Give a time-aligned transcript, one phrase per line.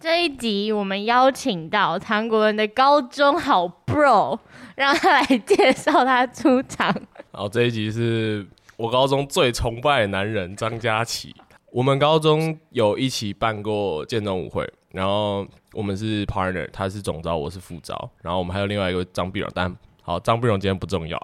[0.00, 4.38] 这一集我们邀请到唐国伦的高中好 bro，
[4.74, 6.94] 让他来介绍他出场。
[7.32, 8.46] 好，这一集是。
[8.78, 11.34] 我高中最崇拜的男人张家齐，
[11.72, 21.18] 我们高中有一起办过建中舞会，然后我们是 partner，他是总招，我是副招，然后我们还有另外一个张碧荣，但好，张碧荣今天不重要。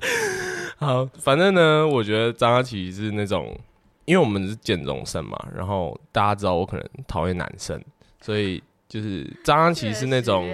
[0.78, 3.58] 好，反正呢，我觉得张佳琪是那种，
[4.04, 7.82] 因为我们是建中生嘛，然后大家知道我可能讨厌男生，
[8.20, 10.52] 所以就是张佳琪是那种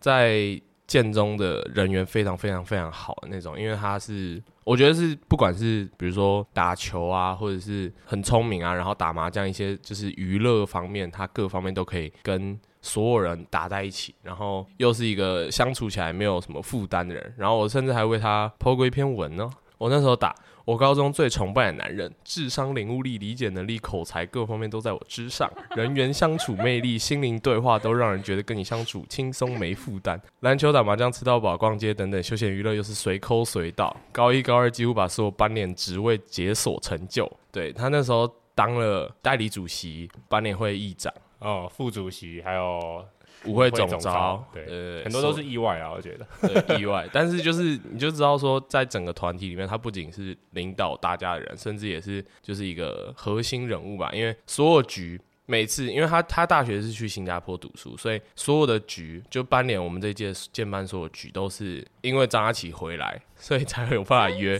[0.00, 4.42] 在建中的人缘非常非常非常好的那种，因为他是。
[4.64, 17.34] 我觉得是，不管是比如说打球啊，或者是很聪明啊，然后打麻将一些就是娱乐方面，他各方面都可以跟所有人打在一起，然后又是一个相处起来没有什么负担的人。
[17.38, 19.48] 然后我甚至还为他 po 过一篇文呢。
[19.78, 20.34] 我那时候打。
[20.64, 30.22] 我高中最崇拜的男人，智商、领悟力、理解能力、口才各方面都在我之上，人缘相处魅力、心灵对话都让人觉得跟你相处轻松没负担。
[30.38, 33.96] 篮球、打麻将、吃到饱、逛街等等休闲娱乐又是随扣随到。
[34.12, 37.28] 高一、高二几乎把所有班联职位解锁成就。
[37.50, 43.04] 对，他那时候当了代理主席、班联会议长、哦，副主席，还有。
[43.44, 47.08] 舞会总召，对，呃，很多都是意外啊，我觉得，对，意外。
[47.12, 54.12] 但是就是你就知道说，在整个团体里面，他不仅是领导大家的人，甚至也是就是一个核心人物吧。
[54.12, 64.56] 因为所有局每次，因为他他大学是去新加坡读书，所以所有的局就班联我们这一届建班所有局都是因为张家齐回来，所以才会有办法约。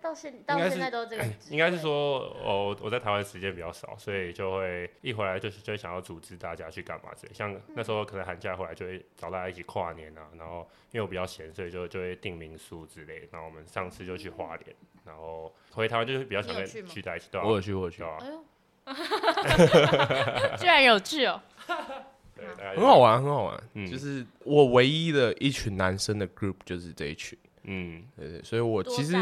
[0.00, 7.32] 到现到现在都这个， 应该是说，哦，我在台湾时间比较少，所以就会一回来就是就想要组织大家去干嘛之类。
[7.32, 13.28] 像那时候可能寒假回来就会找大家一起跨年啊，然后因为我比较闲，所以就就会订民宿之类。
[13.32, 17.28] 然后我们上次就去花莲，然后回台湾就是比较想跟去在一起。
[17.30, 18.18] 对啊，我有去，我有去啊。
[20.58, 21.40] 居然有趣哦！
[22.36, 22.44] 对，
[22.76, 23.62] 很好玩，很好玩。
[23.72, 27.38] 嗯，就是我唯一的一群男生的 group 就是这一群。
[27.62, 29.16] 嗯，对对，所以我其实。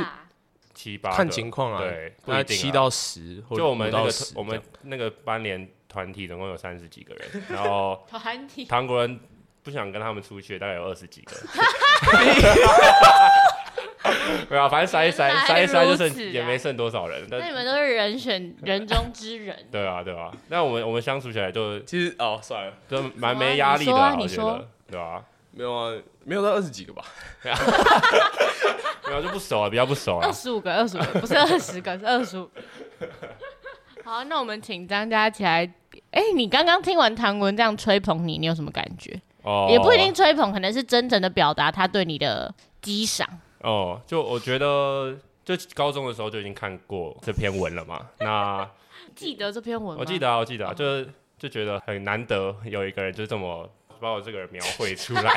[0.74, 9.20] 七八看情况啊，对，大概七到十，就我们那个我们那个班联团体总共有三十几个人， 然后团体韩国人
[9.62, 11.36] 不想跟他们出去，大概有二十几个，
[14.50, 17.24] 没有，反正筛一筛筛一筛就剩也没剩多少人。
[17.30, 20.32] 那你们都是人选人中之人，对啊对啊。
[20.48, 25.22] 那我们我们相处起来就其实哦算了，就蛮没压力的，我觉得，对啊？
[25.54, 25.94] 没有啊，
[26.24, 27.04] 没有到二十几个吧。
[29.12, 30.26] 没有就不熟啊，比较不熟啊。
[30.26, 32.50] 二十五个，二十五个，不是二十个，是二十五。
[34.04, 35.70] 好，那我们请张家齐来。
[36.10, 39.20] 哎、欸，你刚刚听完唐文这样吹捧你，你有什么感觉？
[39.42, 43.28] 哦，也不一定吹捧，可能是真诚的表达他对你的激赏。
[43.60, 48.06] 哦，就我觉得，就高中的时候就已经看过这篇文了嘛。
[48.18, 48.68] 那
[49.14, 50.00] 记得这篇文吗？
[50.00, 51.08] 我记得啊，我记得啊，就是
[51.38, 53.68] 就觉得很难得有一个人就这么。
[54.02, 55.32] 把我这个人描绘出来，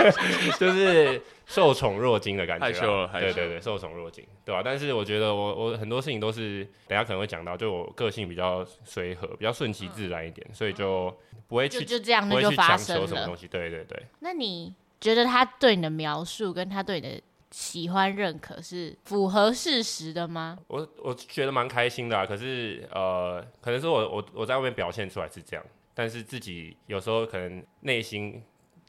[0.58, 2.64] 就是受宠若惊的感觉。
[2.64, 4.62] 害羞了，对对对，受宠若惊，对吧？
[4.64, 11.14] 但是我觉得我我很多事情都是等下可能会讲到，就我个性比较随和，比较顺其自然一点，所以就
[11.46, 13.46] 不会去就这样，那就发生了什么东西。
[13.46, 14.02] 对对对。
[14.20, 20.58] 那你觉得他对你的描述跟他对你的喜欢认可是符合事实的吗？
[20.68, 25.64] 我我觉得蛮开心的啊，可是呃，可能是我我我在外面表现出来是这样。
[25.96, 28.42] 但是自己有时候可能内心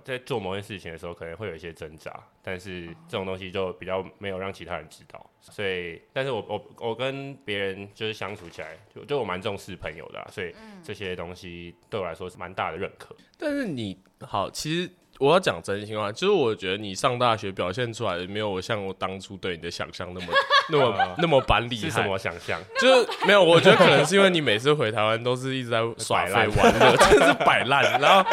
[0.04, 2.22] 在做某件事情的时候，可能会有一些挣扎。
[2.42, 5.30] 但是这种东西就比较没有让其他人知道。
[5.40, 13.16] 所以，但是我我我跟别人就是相处起来，就就我蛮重视朋友的啊，所以这些东西对我来说是蛮大的认可。
[13.38, 14.92] 但是你好，其实。
[15.20, 20.28] 我要讲真心话，就是我觉得你上大学表现出来的没有我像我当初对你的想象那么
[20.70, 21.82] 那么那么板厉害。
[21.82, 22.62] 是什么想象？
[22.80, 28.30] 就是没有，我觉得可能是因为你每次回台湾都是一直在耍废玩乐， 真的是摆烂，然后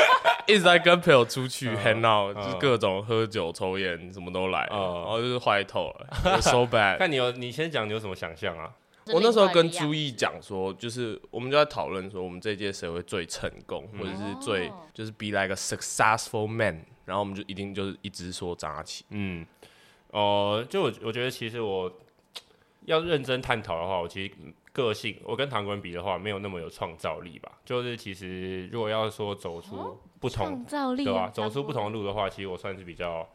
[0.46, 6.96] 一直在跟朋友出去 hang out，就是各种喝酒抽烟，什么都来，然后就是坏透了，so bad。
[6.98, 8.68] 那你有你先讲你有什么想象啊？
[9.12, 19.04] 我那时候跟朱毅讲说，就是我们就在讨论说，我们这届谁会最成功，或者是最就是 be like a successful man，然后我们就一定就是一直说张家齐。
[19.10, 19.46] 嗯，
[20.10, 21.92] 哦、呃，就我我觉得其实我
[22.86, 24.32] 要认真探讨的话，我其实
[24.72, 27.52] 个性我跟唐国人比的话，没有那么有创造力吧。
[27.64, 31.28] 就是其实如果要说走出不同，创造力对吧？
[31.28, 33.28] 走出不同的路的话，其实我算是比较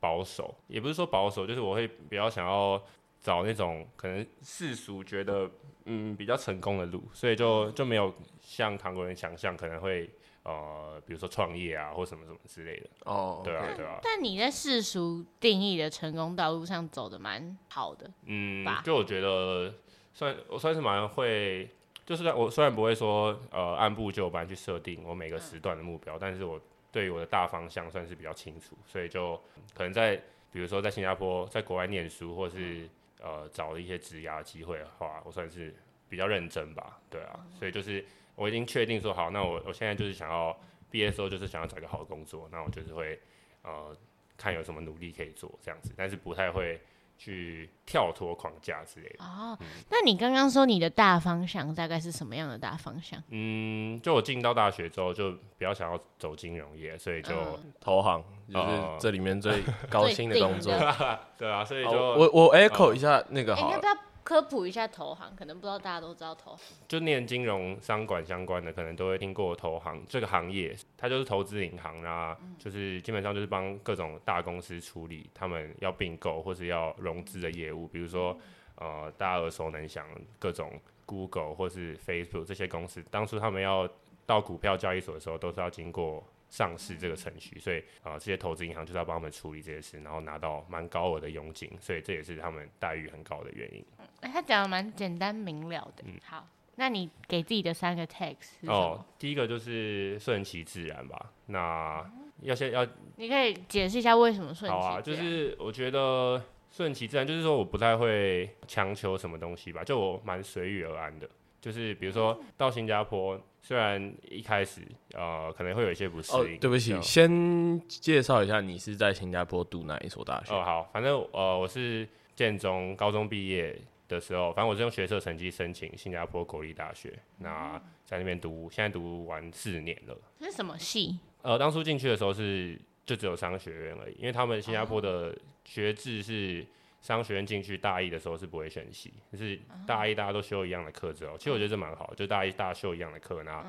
[0.00, 2.82] 保守，也不是说保守，就是我会比较想要
[3.20, 5.50] 找那种可能世俗觉得
[5.84, 10.10] 嗯比较成功的路，所以就就没有像韩国人想象可能会。
[10.42, 12.86] 呃，比如说创业啊，或什么什么之类的。
[13.04, 14.00] 哦，oh, 对啊，对啊。
[14.02, 18.10] 但你在世俗定义的成功道路上走得蛮好的。
[18.24, 19.72] 嗯，就我觉得
[20.14, 21.68] 算我算是蛮会，
[22.06, 26.58] 就是我虽然不会说呃按部就班去设定我每个时段的目标，嗯、但是我
[26.90, 29.38] 对于我的大方向算是比较清楚，所以就
[29.74, 30.16] 可能在
[30.50, 32.88] 比如说在新加坡，在国外念书，或是
[33.22, 35.74] 呃找了一些职涯机会的话，我算是
[36.08, 37.00] 比较认真吧。
[37.08, 38.04] 对啊，嗯、所以就是。
[38.36, 40.58] 我已经确定说好，那我我现在就是想要
[40.90, 43.20] 毕业的时候就是想要找一个好的工作，那我就是会
[43.62, 43.94] 呃
[44.38, 46.80] 看有什么努力可以做这样子，但是不太会
[47.22, 49.22] 去跳脱框架之类的。
[49.22, 53.22] 哦，嗯、那你刚刚说你的大方向大概是什么样的大方向？
[53.28, 58.66] 嗯，就我进到大学之后就比较想要走金融业，所以就、嗯、投行就是
[58.98, 60.72] 这里面最 高薪的工作。
[61.36, 63.68] 对啊，所以就我我 echo 一下那个好。
[63.68, 63.78] 欸
[64.22, 70.76] 科普一下投行，可能不知道大家都知道投行，就念金融商管相关的，可能都会听过投行这个行业。
[70.96, 77.88] 它就是投资银行啊，嗯、就是基本上就是帮各种大公司处理他们要并购或是要融资的业务。
[77.88, 78.38] 比如说，
[78.76, 80.06] 呃，大家耳熟能详
[80.38, 83.88] 各种 Google 或是 Facebook 这些公司，当初他们要
[84.26, 86.24] 到股票交易所的时候，都是要经过。
[86.50, 93.84] 上市这个程序，所以啊、呃，这些投资银行就是要帮他们处理这些事，然后拿到蛮高额的佣金，所以这也是他们待遇很高的原因。
[94.20, 96.04] 嗯、他讲的蛮简单明了的。
[96.06, 96.46] 嗯，好，
[96.76, 101.32] 那你给自己的三个 text 哦，第一个就是顺其自然吧。
[101.46, 102.04] 那
[102.42, 102.86] 要先要，
[103.16, 104.90] 你可以解释一下为什么顺其自然？
[104.90, 111.28] 好啊，就是我觉得顺其自然，就是说我不太会强求什么东西吧，就我蛮随遇而安的。
[111.60, 114.80] 就是比如说到新加坡，虽然一开始
[115.12, 116.54] 呃可能会有一些不适应。
[116.54, 120.54] 哦，对不起，就先介绍一下你是在新加坡读哪一所大学？
[120.54, 123.78] 哦，好，反正呃我是建中高中毕业
[124.10, 130.16] 的时候，反正我是用学测成绩申请新加坡国立大学，那在那边读，现在读完四年了。
[130.38, 131.18] 这是什么系？
[131.42, 135.34] 呃，当初进去的时候是就只有商学院而已，因为他们新加坡的
[135.64, 136.66] 学制是。
[137.02, 143.64] 商学院进去大一的时候是不会选系，就是大一大家都修一样的课之后，其实我觉得这蛮好，就大一大家修一样的课，那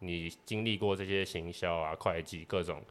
[0.00, 2.82] 你经历过这些行销啊、会计各种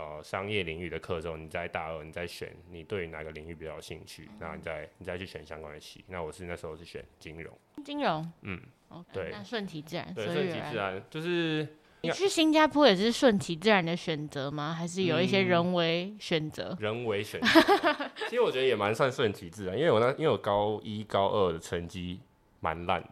[0.00, 6.04] 呃商业领域的课之后，你在大二你再选你对哪个领域比较有兴趣，那你再你再去选相关的系。
[6.08, 8.60] 那我是那时候是选金融，金融，嗯
[8.90, 11.76] ，okay, 对，那顺其自然，对，顺其自然就是。
[12.02, 14.72] 你去新加坡也是顺其自然的选择吗？
[14.72, 16.74] 还是有一些人为选择？
[16.80, 17.46] 嗯，人为选择，
[18.26, 22.18] 其实我觉得也蛮算顺其自然，因为我那因为我高一高二的成绩
[22.60, 23.06] 蛮烂，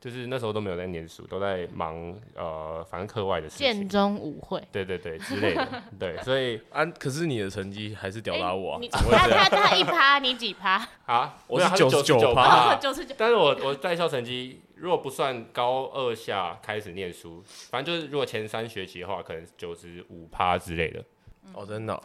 [0.00, 3.66] 就是那时候都没有在念书，都在忙呃，反正课外的事情。
[3.66, 8.80] 建中舞会，对对对之类的， 对，所以啊，可是你的成绩还是吊打我啊！
[9.10, 10.88] 他他他一趴，你几趴？
[11.04, 13.14] 啊， 我是九十九趴， 九十九。
[13.18, 14.60] 但是我我在校成绩。
[14.80, 21.04] 如果不算高二下开始念书，反正就是如果前三学期的话，可能九十五趴之类的。
[21.52, 22.02] 哦，真的、哦。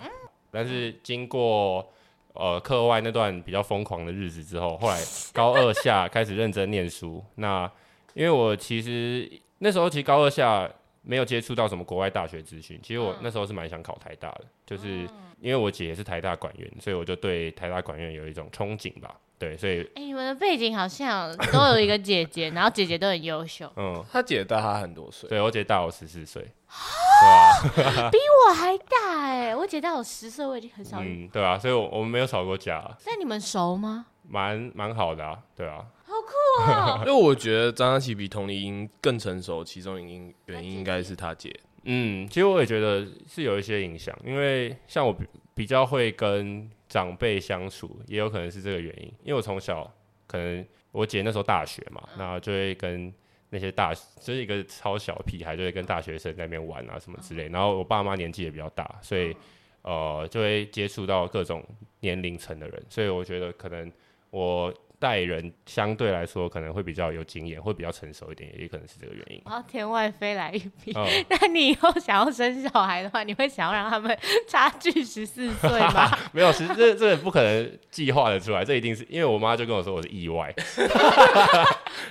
[0.52, 1.90] 但是经过
[2.34, 5.02] 呃课外那段比较疯狂的日子之后，后来
[5.32, 7.24] 高二下开始认真念书。
[7.36, 7.72] 那
[8.16, 9.30] 因为我其实
[9.60, 10.68] 那时候其实高二下
[11.04, 15.08] 没有接触到什么国外大学资讯，其实我那时候是蛮想考台大的，就是
[15.40, 19.14] 因为我姐也是台大管院，所以我就对台大管院有一种憧憬吧。
[19.38, 23.70] 对，所以哎、欸，你们的背景好像都有一个姐姐，然后姐姐都很优秀。
[23.76, 28.18] 嗯，她姐大她很多岁，对我姐大我十四岁，比
[28.48, 29.56] 我还大哎、欸！
[29.56, 31.00] 我姐大我十岁，我已经很少。
[31.02, 32.82] 嗯，对啊，所以我我们没有吵过架。
[33.06, 34.06] 那你们熟吗？
[34.24, 35.86] 蛮蛮好的啊，对啊。
[36.26, 37.04] 好酷啊、哦！
[37.06, 41.54] 因为我觉得张佳琪比佟丽英更成熟，其中原因原因应该是她姐。
[41.84, 46.70] 嗯，其实我也觉得是有一些影响，因为像我比比较会跟。
[46.88, 49.92] 长辈相处也有可能是这个原因，因为我从小
[50.28, 53.12] 可能我姐那时候大学嘛，然后就会跟
[53.50, 57.50] 那些大就是一个超小屁孩，就会跟大学生在那边玩啊什么之类。
[57.50, 59.36] 然后我爸妈年纪也比较大，所以
[59.82, 61.66] 呃就会接触到各种
[62.00, 63.92] 年龄层的人，所以我觉得可能
[64.30, 64.74] 我。
[65.06, 69.40] 待人相对来说可能会比较有经验，会比较成熟一点，也可能是这个原因。
[69.46, 70.92] 然后天外飞来一笔，
[71.30, 74.18] 那、哦、你以后想要生小孩的话，你会想要让他们
[74.50, 76.18] 差距十四岁吗？
[76.34, 80.52] 没有，其实这这不可能计划的出来，这一定是因为我妈就跟我说我是意外。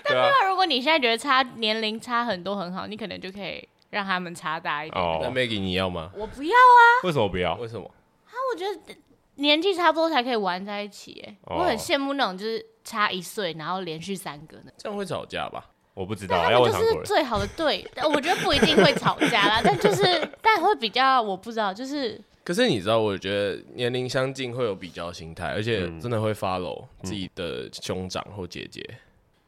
[0.04, 5.04] 对啊，如果你现在觉得差年龄差很多很好，你可能就可以让他们差大一点。
[5.04, 6.12] 哦，那 Maggie 你要吗？
[6.14, 7.02] 我不要啊。
[7.02, 7.56] 为什么不要？
[7.56, 7.84] 为什么？
[8.26, 8.94] 啊，我觉得。
[9.36, 14.72] 年纪差不多才可以玩在一起，哎，哦我很羡慕那种就是差一岁然后连续三个的。
[14.76, 15.70] 这样会吵架吧？
[15.94, 17.02] 我不知道，就是。
[17.04, 20.04] 最好的队，我觉得不一定会吵架啦， 但就是
[20.42, 28.82] 但会比较，我不知道，就是可是你知道，我觉得年龄相近会有比较心态，而且嗯真的会 follow 自己的兄长或姐姐。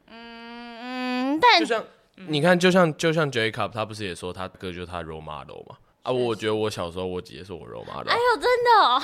[0.08, 1.84] 嗯，但就像
[2.28, 5.76] 你看，就像就像 Jacob，他不是也说他哥就是他 role model 嘛？
[6.06, 9.02] 啊，我觉得我小时候我姐姐是我 role model，哎呦，真的哦，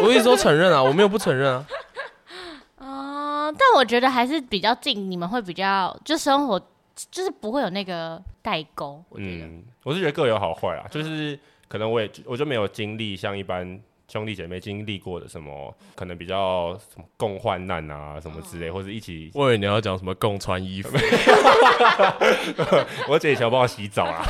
[0.04, 1.66] 我一直都承认啊，我没有不承认啊。
[2.78, 6.60] 嗯， 但我觉得还是比较近，你们会比较就生活
[7.10, 9.46] 就是不会有那个代沟，我觉得。
[9.46, 19.30] 嗯，我是觉得各有好坏啊，就是可能我也我就没有经历像一般兄弟姐妹经历过的什么，可能比较什么共患难啊什么之类，或者一起。
[19.34, 20.90] 我以为你要讲什么共穿衣服，
[23.08, 24.22] 我姐以前有帮我洗澡啊，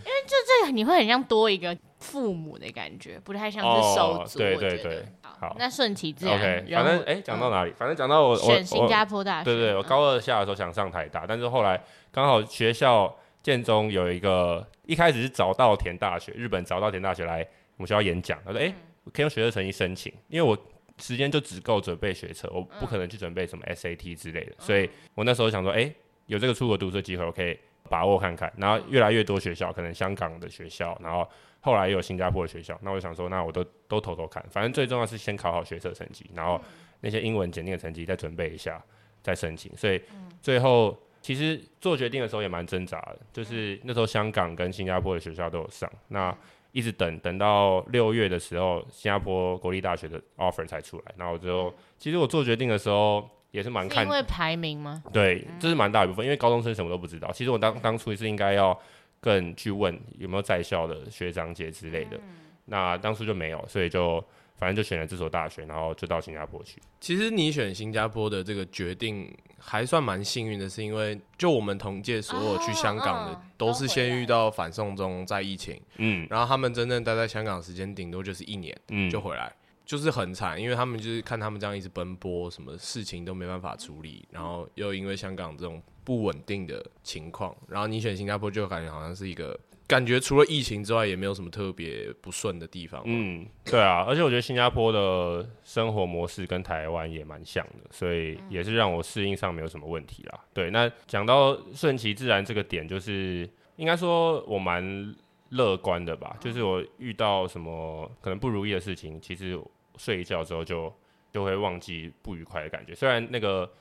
[0.00, 4.38] 就这个你会很像多一个父母的感觉，不太像是手足。
[4.38, 6.36] 哦对对对好好，那顺其自然。
[6.36, 7.72] OK，反正哎，讲到哪里？
[7.72, 9.44] 反正讲到我我选新加坡大学。
[9.44, 17.40] 对对，我嗯高二下的时候想上台大，但是后来刚好学校建中有一个，一开始是早稻田大学，日本早稻田大学来
[17.76, 18.72] 我们学校演讲，他说：“哎、
[19.12, 20.56] 可以用学测成绩申请，因为我
[20.98, 25.92] 时间就只够准备学测，我不可能去准备什么 SAT 之类的，所以我那时候想说，哎、
[26.26, 27.58] 有这个出国读书的机会，我可以
[27.88, 28.52] 把握看看。
[28.56, 31.28] 然后越来越多学校，可能香港的学校，然后
[31.60, 36.60] 后来也有新加坡的学校，那我想说，那我都都偷偷看，反正最重要是先考好学测成绩，然后
[37.00, 38.82] 那些英文检定的成绩再准备一下。”
[39.22, 40.02] 再申请，所以
[40.40, 46.36] 最后其实做决定的时候也蛮挣扎的，就是那时候香港跟新加坡的学校都有上，那
[46.72, 55.02] 一直等等到六月的时候，新加坡国立大学的 offer 才出来，然后之后其实我做决定的时候也是蛮看是因为排名吗？
[55.12, 57.30] 对，这是蛮大一部分，因为高中生什么都不知道。
[57.32, 58.76] 其实我当当初是应该要
[59.20, 62.18] 更去问有没有在校的学长姐之类的，
[62.64, 64.18] 那当初就没有，所以就
[64.56, 66.80] 反正就选了这所大学，然后就到新加坡去。
[67.00, 79.52] 其实你选新加坡的这个决定还算蛮幸运的，是因为就我们同届所有去香港的都是先遇到反送中在疫情，嗯然后他们真正待在香港的时间顶多就是一年嗯，就回来，
[79.84, 100.40] 就是很惨，因为他们就是看他们这样一直奔波，什么事情都没办法处理，然后又因为香港这种不稳定的情况，然后你选新加坡就感觉好像是一个感觉除了疫情之外也没有什么特别不顺的地方，嗯，嗯，对啊，而且我觉得新加坡的生活模式跟台湾也蛮像的，所以也是让我适应上没有什么问题啦。
[100.54, 105.14] 对，那讲到顺其自然这个点，就是应该说我蛮
[105.52, 109.58] 乐观的吧，就是我遇到什么可能不如意的事情，其实
[109.96, 110.92] 睡一觉之后就
[111.32, 113.72] 就会忘记不愉快的感觉，虽然那个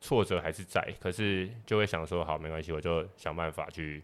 [0.00, 4.02] 挫折还是在，可是就会想说好没关系，我就想办法去。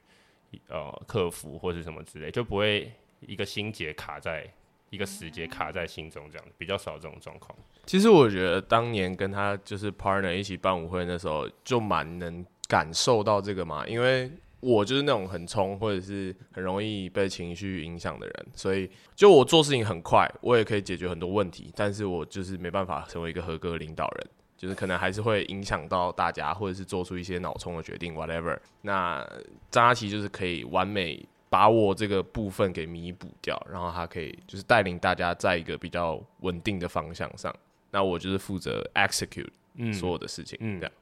[0.66, 4.44] 呃，克服或是什么之类，就不会一个心结卡在
[4.88, 7.56] 一个死结卡在心中，这样比较少这种状况。
[7.86, 14.28] 其实我觉得当年跟他就是 partner 一起办舞会那时候，就蛮能感受到这个嘛，因为
[14.60, 24.26] 我就是那种很冲或者是很容易被情绪影响的人，所以就我做事情很快，我也可以解决很多问题，但是我就是没办法成为一个合格的领导人。
[24.56, 28.54] 就是可能还是会影响到大家，或者是做出一些脑冲的决定，whatever。
[28.82, 29.26] 那
[29.70, 37.50] 张佳琪就是可以完美把我这个部分给弥补掉，然后他可以就是带领大家在一个比较稳定的方向上。
[37.90, 40.92] 那我就是负责 execute 嗯，所有的事情，嗯这样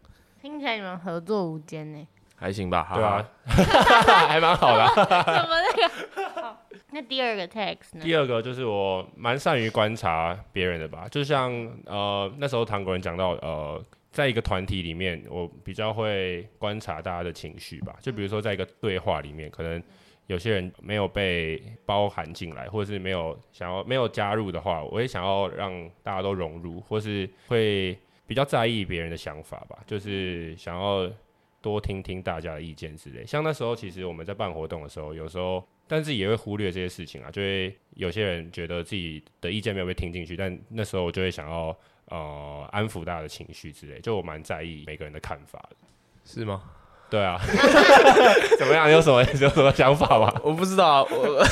[0.41, 2.07] 听起来你们合作无间呢。
[2.39, 2.89] 还行吧？
[2.95, 3.65] 对啊哈
[4.03, 6.29] 哈， 还蛮好的啊、 怎么那个？
[6.41, 8.01] 好那第二个 text 呢？
[8.03, 11.53] 第二个就是我蛮善于观察别人的吧，就像
[11.85, 17.97] 呃那时候唐国人讲到呃，在一个团体里面，我比较会观察大家的情绪吧。
[18.01, 19.83] 就比如说在一个对话里面，可能
[20.29, 25.71] 有些人没有被包含进来，或者是没有想要没有加入的话，我也想要让
[26.03, 31.11] 大家都融入，或是会比较在意别人的想法吧，就是想要。
[31.61, 45.77] 多听听大家的意见之类，像那时候其实我们在办活动的时候，有时候但是也会忽略这些事情啊，就会有些人觉得自己的意见没有被听进去，但那时候我就会想要呃安抚大家的情绪之类，就我蛮在意每个人的看法的。
[46.25, 46.63] 是吗？
[47.11, 47.41] 对啊，
[48.59, 48.87] 怎么样？
[48.87, 50.41] 你有什么有什么想法吗？
[50.45, 51.43] 我不知道啊，我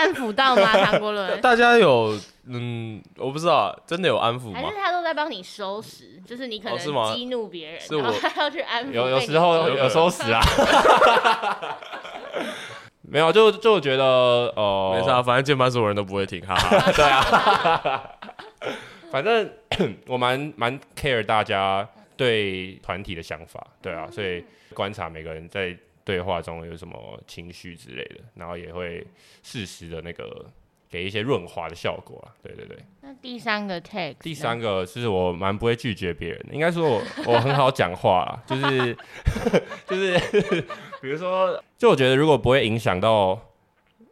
[0.00, 0.72] 安抚到吗？
[0.84, 1.40] 唐国伦？
[1.40, 4.76] 大家有嗯，我不知道啊，真的有安抚吗还是？
[4.76, 6.20] 他都在帮你收拾？
[6.26, 8.92] 就是你可能哦是吗激怒别人，是我然后他要去安抚。
[8.92, 10.40] 有有时候有收拾啊，
[13.02, 14.04] 没有就就觉得
[14.56, 16.92] 呃，没事啊，反正键盘所有人都不会听，哈哈。
[16.92, 18.02] 对啊，
[19.10, 19.50] 反正
[20.06, 25.76] 我蛮蛮 care 大家对团体的想法，对啊，所以观察每个人在
[26.10, 29.06] 对话中有什么情绪之类的，然后也会
[29.42, 30.44] 适时的那个
[30.88, 32.34] 给一些润滑的效果啊。
[32.42, 32.76] 对对对。
[33.02, 38.96] 那第三个 take，第三个是我蛮不会拒绝别人的，应该说我我很好讲话啊，就是
[39.86, 40.18] 就是
[41.00, 43.40] 比如说，就我觉得如果不会影响到。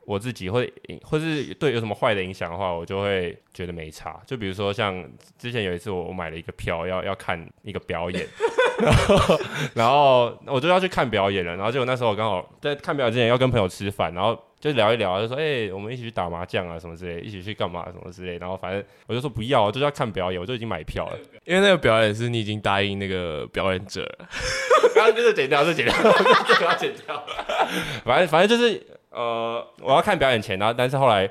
[0.09, 4.19] 我自己会，或是对有什么坏的影响的话，我就会觉得没差。
[4.27, 8.27] 就比如说像之前有一次，我我买了一个票要要看一个表演，
[8.79, 9.39] 然后
[9.75, 11.57] 然后我就要去看表演了。
[11.57, 18.39] 然后结果那时候我刚好在看表演之前要跟朋友吃饭，然后就聊一聊，就说哎、欸，我们一起去打麻将啊什么之类，一起去干嘛什么之类。
[18.39, 24.29] 然后反正我就说不要，我就是要看表演，我就已经买票了，因为那个表演是你已经答应那个表演者了。
[24.95, 25.95] 刚刚就是剪掉，是剪掉，
[26.47, 27.25] 就要剪掉。
[28.05, 28.87] 反正反正就是。
[29.11, 31.29] 呃，我要看表演前，然后但是后来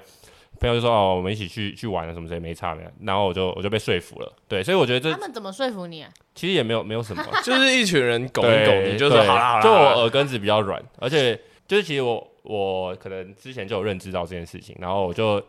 [0.60, 6.10] 朋友就说哦，我们一起去去玩了什么之类，没差没，然后我就我就被说服了，对，所以我觉得这他们怎么说服你啊？
[6.36, 15.42] 其实也没有没有什么， 就是一群人拱一拱你，就是好啦好啦，就我耳根子比较软，而且就是其实我我可能之前就有认知到这件事情，然后我就。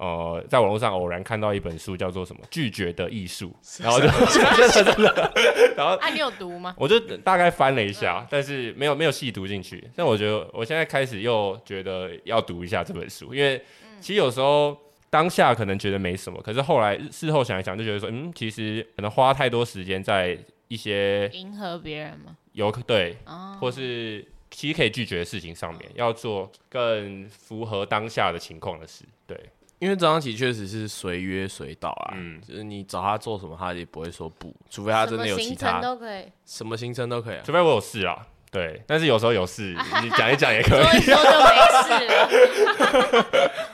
[0.00, 5.32] 呃，在网络上偶然看到一本书，叫做什么《拒绝的艺术》， 然后就真的真的，
[5.76, 6.74] 然后啊，你有读吗？
[6.76, 9.88] 我就大概翻了一下，但是没有没有细读进去。
[9.94, 13.62] 但我觉得我现在开始又觉得要读一下这本书，因为
[14.00, 14.76] 其实有时候
[15.10, 22.36] 当下可能觉得没什么，可是后来事后想一想，就觉得说，嗯，其实可能花太多时间在一些迎合别人嘛？
[22.52, 23.16] 有对，
[23.60, 29.38] 或是其实可以拒绝的事情上面，要做更符合当下的情况的事，对。
[29.80, 38.16] 因为张琪确实是随约随到啊，嗯，就是你找他做什么，他也不会说不，除非他真的有其他，什么行程都可以，什么行程都可以啊，除非我有事啊，
[38.50, 43.50] 对，但是有时候有事， 你讲一讲也可以，说一说就没事了。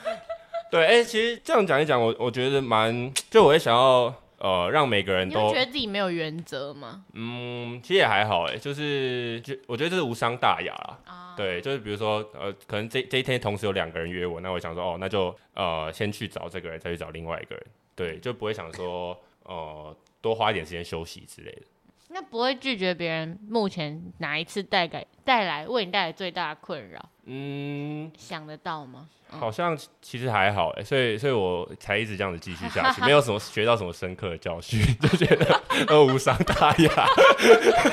[0.71, 4.13] 对，哎、欸，其实这样讲一讲，我我觉得蛮，就我也想要。
[4.43, 7.05] 呃，让每个人都觉得自己没有原则吗？
[7.13, 10.97] 嗯，其实也还好哎，就是就我觉得这是无伤大雅啦。
[11.05, 17.63] 啊，对，就是比如说呃，可能这这一天同时有两个人约我，那我想说哦，那就呃先去找这个人，再去找另外一个人，
[17.95, 21.61] 对，就不会想说呃多花一点时间休息之类的。
[22.09, 23.37] 那不会拒绝别人？
[23.47, 27.09] 目前哪一次带给带来为你带来最大的困扰？
[27.25, 29.07] 嗯，想得到吗？
[29.29, 37.07] 好像其实还好哎，所以所以我才一直这样子继续下去， 没有什么学到什么深刻的教训， 就觉得都无伤大雅，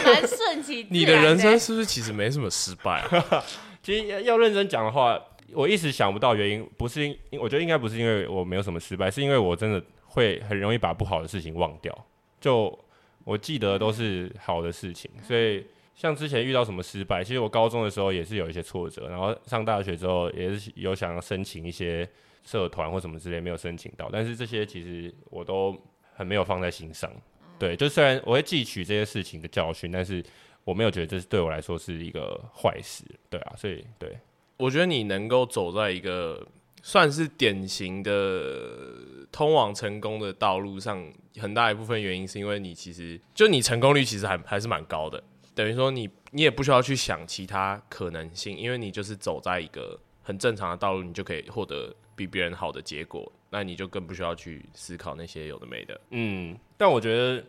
[0.05, 0.89] 蛮顺其自然。
[0.91, 3.45] 你的人生是不是其实没什么失败啊？
[3.83, 5.21] 其实要认真讲的话，
[5.53, 11.97] 我一时想不到原因，不是因，我觉得应该不是因为我没有什么失败，是因为我真的会很容易把不好的事情忘掉，
[12.41, 12.77] 就
[13.25, 15.65] 我记得都是好的事情，所以。
[15.99, 22.09] 像之前遇到什么失败，其实我高中的时候也是有一些挫折，然后上大学之后也是有想要申请一些
[22.45, 24.09] 社团或什么之类，没有申请到。
[24.13, 25.77] 但是这些其实我都
[26.15, 27.11] 很没有放在心上。
[27.59, 30.25] 对，就虽然我会汲取这些事情的教训，但是
[30.63, 33.03] 我没有觉得这是对我来说是一个坏事。
[33.29, 34.17] 对啊，所以对，
[34.57, 36.47] 我觉得你能够走在一个
[36.81, 38.95] 算是典型的
[39.33, 41.05] 通往成功的道路上，
[41.41, 45.21] 很大一部分原因是因为你其实就你成功率其实还还是蛮高的。
[45.59, 56.01] 等于说你你也不需要去想其他可能性，因为你就是走在一个很正常的道路，你就可以获得比别人好的结果，那你就更不需要去思考那些有的没的。
[56.11, 57.45] 嗯，但我觉得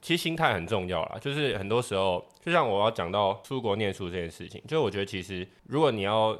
[0.00, 6.38] 其实心态很重要啦，就是很多时候，就像我要讲到出国念书这件事情，就我觉得其实如果你要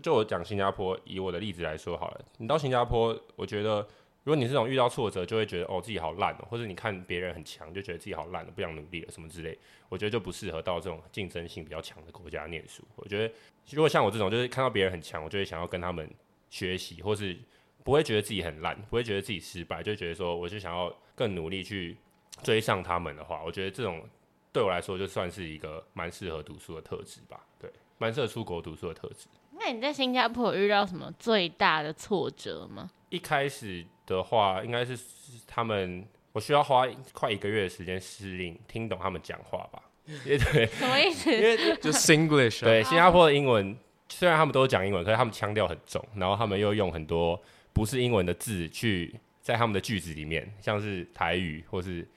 [0.00, 3.84] 就，我讲新加坡，以我的例子来说好了，你到新加坡，我觉得。
[4.24, 9.58] 如果你是这种遇到挫折就会觉得哦自己好烂哦，或者你看别人很强就觉得自己好烂，不想努力了什么之类，
[9.88, 12.84] 我觉得就不适合到这种竞争性比较强的国家念书。
[12.94, 13.34] 我觉得
[13.70, 16.08] 如果像我这种就是看到别人很强，我就会想要跟他们
[16.50, 17.36] 学习，或是
[17.82, 21.96] 不会觉得自己很烂，不会觉得自己失败，就觉得说我就想要更努力去
[22.44, 24.08] 追上他们的话，我觉得这种
[24.52, 27.44] 对我来说就算是一个蛮适合读书的特质吧。
[27.58, 29.26] 对，蛮适合出国读书的特质。
[29.58, 32.88] 那你在新加坡有遇到什么最大的挫折吗？
[33.08, 33.84] 一开始。
[34.06, 34.98] 的话，应该是
[35.46, 39.82] 他们，我需要花快一个月的时间适应，听懂他们讲话吧？
[40.06, 41.32] 对，什么意思？
[41.32, 43.76] 因为就 Singlish，对，新加坡的英文
[44.08, 47.40] 虽然他们都讲英文，可是他们腔调很重，然后他们又用很多
[47.72, 52.08] 不是英文的字去在他们的句子里面，像是台语或是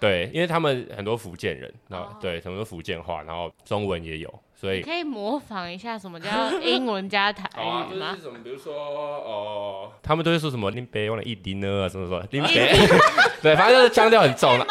[0.00, 4.42] 对，因为他们很多福建人，然后对，很多福建话，然后中文也有。
[4.54, 6.28] 所以可以模仿一下什么叫
[6.60, 7.48] 英文加台
[7.90, 8.06] 语吗？
[8.06, 12.72] 啊就是什么，比如说哦、呃，他们都会说什么林北用了一滴呢啊，什么什么林北，
[13.42, 14.64] 对，反正就是腔调很重 了。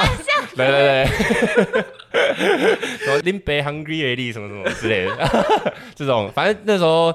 [0.56, 1.06] 对对
[2.12, 7.14] 对，什么林北 hungry lady 什么什么之类的， 这种反正那时候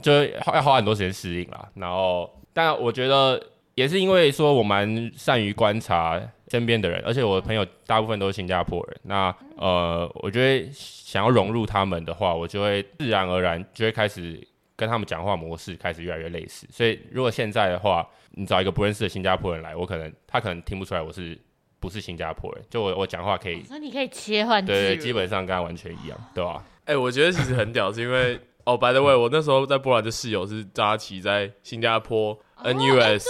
[0.00, 1.68] 就要花很多时间适应了。
[1.74, 3.40] 然后，但我觉得
[3.76, 9.00] 也是因为说我蛮善于观察身边的人，而且我的朋友大部分都是新加坡人。
[9.04, 10.68] 那呃，我觉得。
[11.06, 16.66] 想要融入他们的话，我就会自然而然就会开始跟他们讲话模式开始越来越类似。
[16.68, 21.38] 所以如果现在的话，你找一个不认识的新加坡人来，我可能他可能听不出来我是
[21.78, 26.62] 不是新加坡人，就我我讲话可以，所以你可以切换，对，基本上跟他完全一样，对吧？
[26.86, 28.36] 哎、欸，我觉得其实很屌，是因为
[28.66, 33.24] 哦，by the way，我那时候在波兰的室友是扎奇，在新加坡 NUS、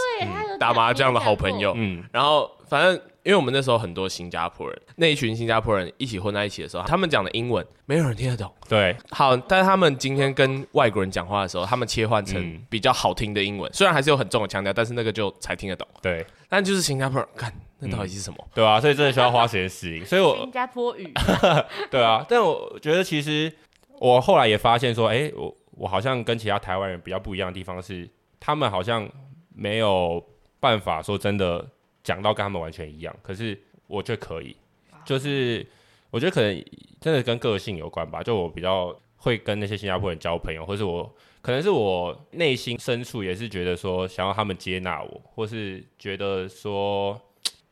[0.59, 3.01] 打麻将的好朋友，嗯，然后反正。
[3.27, 8.49] 因为我们那时候很多新加坡人，那一群新加坡人一起混在一起的时候，他们讲的英文没有人听得懂。
[8.69, 15.89] 对，好，但是他们今天跟外国人讲话的时候，他们切换成比较好听的英文，嗯、虽然还是有很重的腔调，但是那个就才听得懂。
[16.01, 18.37] 对，但就是新加坡人，看那到底是什么？
[18.41, 20.07] 嗯、对啊，所以真的需要花时间适应。
[20.07, 21.13] 所以我新加坡语，
[21.91, 23.53] 对啊，但我觉得其实
[24.01, 29.09] 我后来也发现说，哎、欸，我我好像跟其他台湾人比较不一样的地方是，他们好像
[29.55, 30.25] 没有
[30.61, 31.67] 办法说真的
[32.03, 33.61] 讲到跟他们完全一样，可是。
[33.89, 34.57] 我觉得可以，
[35.05, 35.65] 就是
[36.11, 36.65] 我觉得可能
[37.01, 38.21] 真的跟个性有关吧。
[38.21, 47.17] 就我比较会跟那些新加坡人交朋友，或是我可能是我内心深处也是觉得说想要他们接纳我，或是觉得说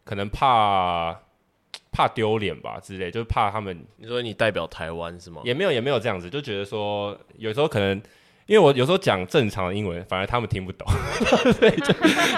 [0.05, 1.21] 可能怕
[1.95, 3.87] 怕丢脸吧之类，就是怕他们。
[3.97, 5.41] 你说你代表台湾是吗？
[5.45, 7.97] 也没有也没有这样子，就觉得说有时候可能
[8.47, 10.87] 因为我有时候讲正常的英文，反而他们听不懂，
[11.61, 11.93] 对，就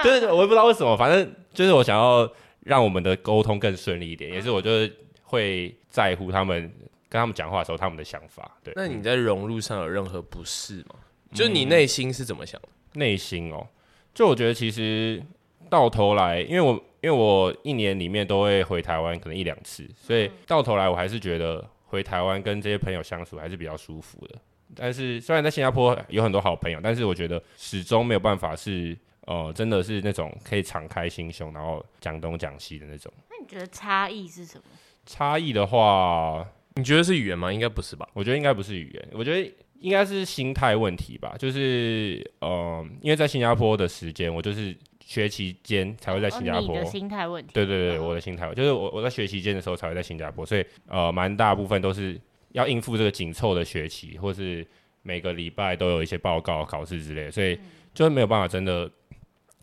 [0.05, 2.31] 就是我也不知道为什么，反正就是我想要。
[2.66, 4.92] 让我们的沟通更顺利一点，也是我就是
[5.23, 6.61] 会在乎他们
[7.09, 8.59] 跟他们讲话的时候他们的想法。
[8.64, 10.97] 对，那你在融入上有任何不适吗？
[11.33, 12.69] 就你内心是怎么想的？
[12.95, 13.64] 内、嗯、心哦，
[14.12, 15.23] 就我觉得其实
[15.71, 24.35] 到头来，因为我因为我一年里面都会回台湾，可能一两次，所以到头来我还是觉得回台湾跟这些朋友相处还是比较舒服的。
[24.75, 28.97] 但是虽然在新加坡有很多好朋友，但是我觉得始终没有办法是。
[29.29, 33.12] 哦、呃，真的是那种可以敞开心胸，然后讲东讲西的那种。
[33.29, 34.62] 那你觉得差异是什么？
[35.05, 37.53] 差异的话，你觉得是语言吗？
[37.53, 38.09] 应该不是吧？
[38.12, 41.35] 我觉得应该不是语言，我觉得应该是心态问题吧。
[41.40, 44.73] 就是，嗯、呃，因为在新加坡的时间，我就是
[45.07, 46.75] 学期间才会在新加坡。
[46.75, 47.53] 哦、你的心态问题。
[47.55, 54.66] 对对对，我的心态，就是我我在学期间的时候才会在新加坡，所以呃，蛮大部分都是要应付这个紧凑的学期，或是
[55.03, 57.57] 每个礼拜都有一些报告、考试之类的，所以
[57.95, 58.90] 就是没有办法真的。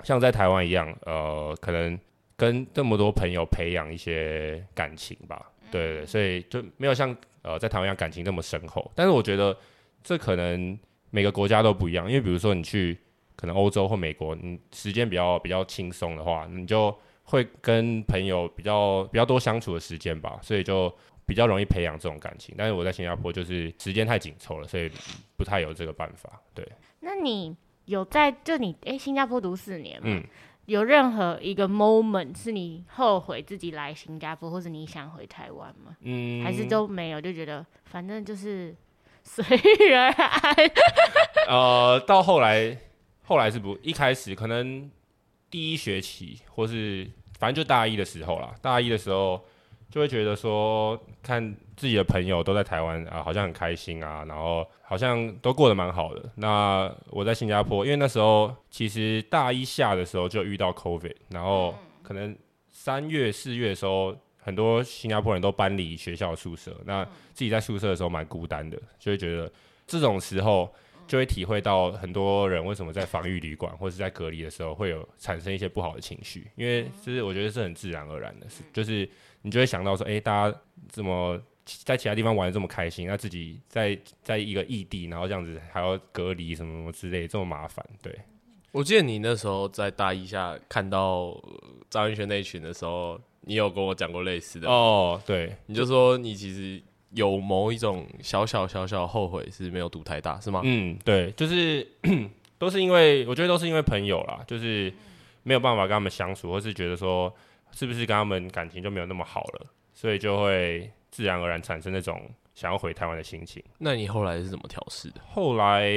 [0.03, 1.97] 像在台湾一样，呃，可能
[2.35, 8.91] 跟这么多朋友培养一些感情吧，对，对，对，所以就没有像呃在台湾一样感情那么深厚。
[8.95, 9.55] 但是我觉得
[10.03, 10.77] 这可能
[11.09, 12.97] 每个国家都不一样，因为比如说你去
[13.35, 20.93] 可能欧洲或美国，你时间比较比较轻松的话，你就会跟朋友比较比较多相处的时间吧，所以就
[21.25, 22.53] 比较容易培养这种感情。
[22.57, 24.89] 但是我在新加坡就是时间太紧凑了，所以
[25.37, 26.41] 不太有这个办法。
[26.53, 26.67] 对，
[26.99, 27.55] 那你？
[27.85, 30.23] 有在就你哎、欸，新加坡读四年嘛，嗯、
[30.67, 35.97] 有任何一个 moment 是你后悔自己来新加坡，或者你想回台湾吗？
[35.99, 38.73] 嗯，还是都没有，就觉得反正就是
[39.21, 39.43] 随
[39.81, 40.55] 遇而安。
[41.49, 42.79] 呃，到后来，
[43.33, 44.87] 后来是不一开始可能
[45.49, 49.43] 第一学期，或是反正就大一的时候啦，大一的时候。
[49.89, 56.31] 就会觉得说，看自己的朋友都在台湾啊，好像很开心啊，然后好像都过得蛮好的。
[56.33, 62.35] 那我在新加坡，因为那时候其实大一下的时候就遇到 COVID，然后可能
[62.71, 69.51] 三月四月的时候，很多新加坡人都搬离学校宿舍，那自己在宿舍的时候蛮孤单的，就会觉得
[69.85, 70.73] 这种时候
[71.07, 79.09] 就会体会到很多人为什么在防疫旅馆或者在隔离的时候会有产生一些不好的情绪，因为就是我觉得是很自然而然的，事就是。
[79.45, 81.37] 你就会想到说，哎、欸，大家怎么
[81.83, 87.85] 在其他地方玩的这么开心，那自己在在一个异地，然后这样子还要隔离什么什么之类，这么麻烦。
[88.01, 88.17] 对，
[88.71, 91.37] 我记得你那时候在大一下看到
[91.89, 95.21] 张云轩那一群的时候，你有跟我讲过类似的哦。
[95.25, 96.81] 对，你就说你其实
[97.13, 100.61] 有某一种小小小小后悔是没有读太大，是吗？
[100.63, 101.87] 嗯，对，就是
[102.59, 104.93] 都是因为我觉得都是因为朋友啦，就是
[105.43, 107.33] 没有办法跟他们相处，或是觉得说。
[107.75, 112.21] 是不是跟他们感情就没有那么好了，所以就会自然而然产生那种
[112.53, 113.63] 想要回台湾的心情。
[113.79, 115.15] 那你后来是怎么调试的？
[115.27, 115.89] 后来，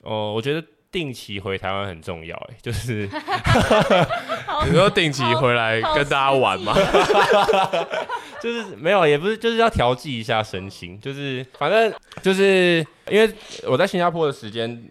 [0.00, 3.08] 哦，我觉得定期回台湾很重要，哎，就是
[4.66, 6.74] 你说定期回来跟大家玩吗？
[8.42, 13.32] 就是没有，也不是，就是要调剂一下身心，就是反正就是因为
[13.68, 14.90] 我在新加坡的时间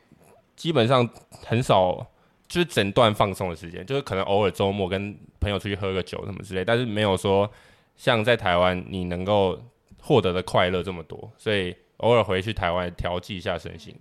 [0.55, 1.07] 基本上
[1.45, 2.07] 很少。
[2.47, 7.49] 就是整段放松的时间，就是可能偶尔周末跟朋友出去喝个酒什么之类，但是没有说
[7.95, 9.57] 像在台湾你能够
[10.01, 13.97] 获得的快乐这么多，所以偶尔回去台湾调剂一下身心，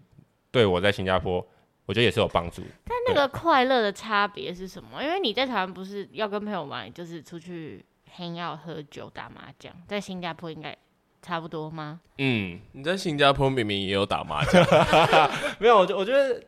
[0.51, 1.35] 对我在新加坡
[1.87, 2.61] 我觉得也是有帮助。
[2.87, 5.01] 但那个快乐的差别是什么？
[5.01, 7.85] 因为你在台湾不是要跟朋友玩，就是出去
[8.17, 10.77] hang out 喝酒打麻将，在新加坡应该
[11.23, 12.01] 差不多吗？
[12.19, 14.65] 嗯，你在新加坡明明也有打麻将，
[15.59, 15.79] 没有？
[15.79, 16.43] 我我觉得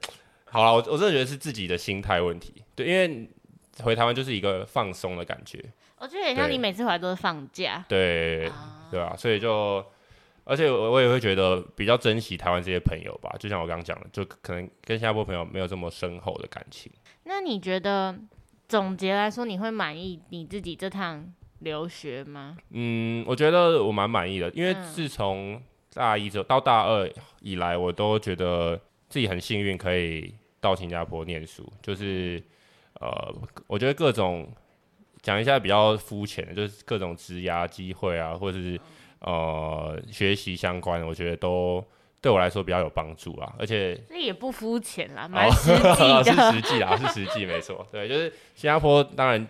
[0.47, 2.63] 好了，我我真的觉得是自己的心态问题。
[2.75, 3.29] 对，因为
[3.83, 5.65] 回台湾就是一个放松的感觉。
[5.99, 7.85] 我觉得很像你每次回来都是放假。
[7.89, 9.85] 对，啊、对啊，所以就。
[10.45, 16.91] 而且我我也会觉得比较珍惜台湾这些朋友吧，就像我刚刚讲的，就可能跟新加坡朋友没有这么深厚的感情。
[17.23, 18.13] 那你觉得
[18.67, 22.57] 总结来说，你会满意你自己这趟留学吗？
[22.71, 25.61] 嗯，我觉得我蛮满意的，因为自从
[25.95, 31.71] 大一到大二以来，我都觉得自己很幸运可以到新加坡念书。
[31.83, 32.43] 就是
[33.01, 33.35] 呃，
[33.67, 34.49] 我觉得各种
[35.23, 38.81] 讲一下比较肤浅的，就是各种职涯机会啊，或者是。
[39.25, 41.81] 呃，学习相关的，我觉得都
[42.21, 49.47] 对我来说比较有帮助啊，而且那也不肤浅啦，蛮实际的， 是实际啊，是实际，没错，对，就是新加坡，当然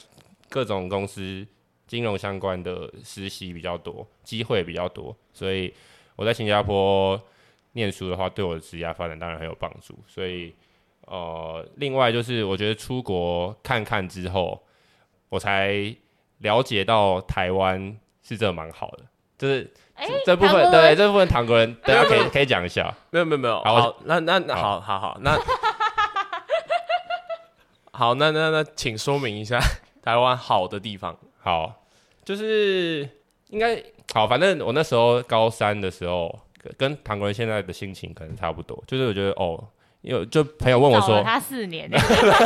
[0.51, 1.47] 各种公司
[1.93, 5.71] 金融相关的实习比较多，机会比较多，所以
[6.17, 7.21] 我在新加坡
[7.73, 9.95] 念书的话，对我的职业发展当然很有帮助。
[10.09, 10.55] 所以，
[11.03, 14.59] 呃，另外就是我觉得出国看看之后，
[15.29, 15.95] 我才
[16.39, 19.05] 了解到台湾是真的蛮好的。
[19.37, 19.71] 就是
[20.25, 22.91] 这部分，对这部分，唐国人大家可以可以讲一下。
[23.11, 25.39] 没有没有没有，好，那那好好好，那
[27.93, 29.61] 好，那那那，请说明一下
[30.03, 31.15] 台湾好的地方。
[31.45, 31.82] 好，
[32.25, 33.09] 就是
[33.49, 33.83] 应该
[34.15, 36.39] 好，反正我那时候高三的时候，
[36.77, 38.83] 跟唐国人现在的心情可能差不多。
[38.87, 39.63] 就是我觉得哦。
[40.03, 41.89] 有就朋友问我说，他四年，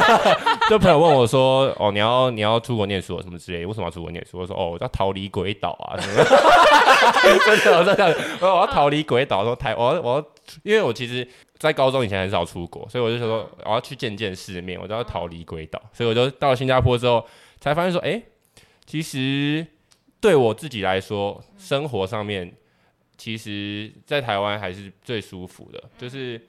[0.69, 4.39] 就朋友问我说，哦，你要你要出国念书什么之类的，为什么要出国念书？
[4.39, 6.23] 我说，哦，我要逃离鬼岛啊，什 么
[7.47, 10.27] 真的，我真的，我要逃离鬼岛，说台，我要我要，
[10.65, 11.27] 因为我其实，
[11.59, 17.27] 在高中以前很少出国，所以我就说我要去见见世面，我就要逃离鬼岛，所以我就到了新加坡之后，
[17.59, 18.23] 才发现说，哎、欸，
[18.87, 19.67] 其实
[20.21, 22.55] 对我自己来说，生活上面，
[23.17, 26.41] 其实在台湾还是最舒服的，就是。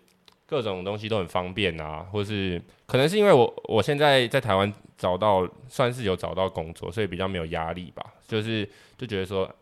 [0.49, 8.13] 各种东西都很方便啊，或是可能是因为我我现在在台湾找到算是有找到工作，所以比较没有压力吧。
[8.25, 8.65] 就是
[8.97, 9.53] 就觉得说，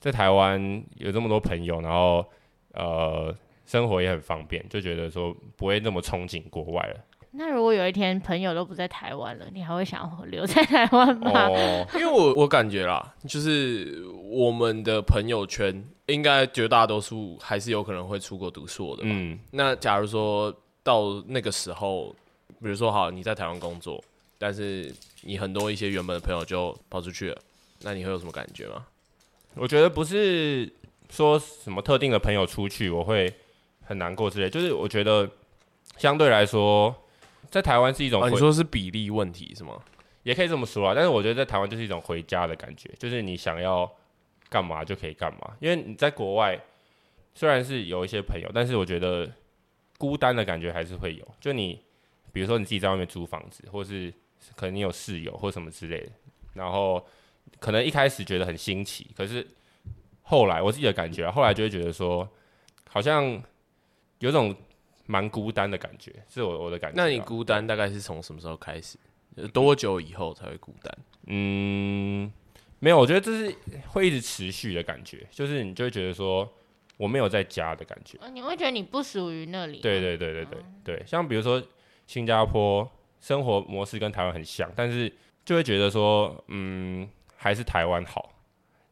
[0.00, 2.26] 在台湾有这么多朋友，然后
[2.72, 3.32] 呃
[3.64, 7.04] 生活也很方便，就觉得说不会那么憧憬国外了。
[7.36, 11.48] 那如果有一天朋友都不在台湾了，你还会想要留在台湾吗？
[11.48, 15.84] 哦，因为我我感觉啦，就是我们的朋友圈。
[16.06, 19.02] 应该绝大多数还是有可能会出国读硕的。
[19.04, 22.14] 嗯，那假如说到那个时候，
[22.62, 24.00] 比如说好，你在台湾工作，
[24.38, 27.38] 但是你很多一些原本的朋友就跑出去了，
[27.82, 28.86] 那你会有什么感觉吗？
[29.56, 30.72] 我觉得不是
[31.10, 33.34] 说什么特定的朋友出去我会
[33.82, 35.28] 很难过之类，就是我觉得
[35.96, 36.94] 相对来说，
[37.50, 39.80] 在台湾是一种，啊，你说是比例问题是吗？
[40.22, 43.90] 也可以这么说啊，但是我觉得在台湾就是一种回家的感觉，就是你想要。
[44.48, 46.56] 干嘛就可以干嘛，因为你在国外
[47.34, 49.28] 虽然是有一些朋友，但是我觉得
[49.98, 51.28] 孤单的感觉还是会有。
[51.40, 51.82] 就你
[52.32, 54.10] 比如说你自己在外面租房子，或是
[54.54, 56.12] 可能你有室友或什么之类的，
[56.54, 57.04] 然后
[57.58, 59.44] 可能一开始觉得很新奇，可是
[60.22, 62.26] 后来我自己的感觉啊，后来就会觉得说
[62.88, 63.42] 好像
[64.20, 64.54] 有种
[65.06, 67.02] 蛮孤单的感觉，是我我的感觉。
[67.02, 68.98] 那你孤单大概是从什么时候开始？
[69.52, 70.98] 多久以后才会孤单？
[71.26, 72.32] 嗯。
[72.78, 73.54] 没有，我觉得这是
[73.88, 76.46] 会一直持续的感觉，就是你就会觉得说
[76.98, 78.18] 我没有在家的感觉。
[78.34, 79.80] 你会觉得你不属于那里。
[79.80, 81.60] 对对对对对对，像比如说
[82.06, 82.86] 新加坡
[83.18, 85.10] 生活模式跟台湾很像，但是
[85.42, 88.30] 就会觉得说，嗯，还是台湾好，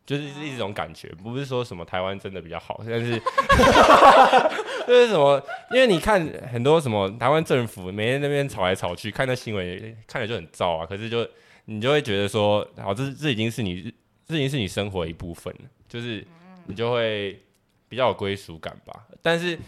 [0.07, 3.19] 就是是一种感觉，不是说什么台湾真的比较好， 但是
[4.87, 11.27] 就是什么，因为你看很多什么台湾政府每天那边吵来吵去，看那新闻看着就很燥啊，可是就。
[11.67, 13.91] 你就会觉得说，好，这这已经是你，
[14.29, 16.23] 这已经是你生活的一部分了，就是
[16.67, 17.41] 你就会
[17.89, 19.07] 比较有归属感吧。
[19.23, 19.59] 但是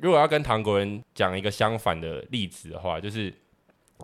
[0.00, 3.30] 如果要跟唐国人讲一个相反的例子的话，就是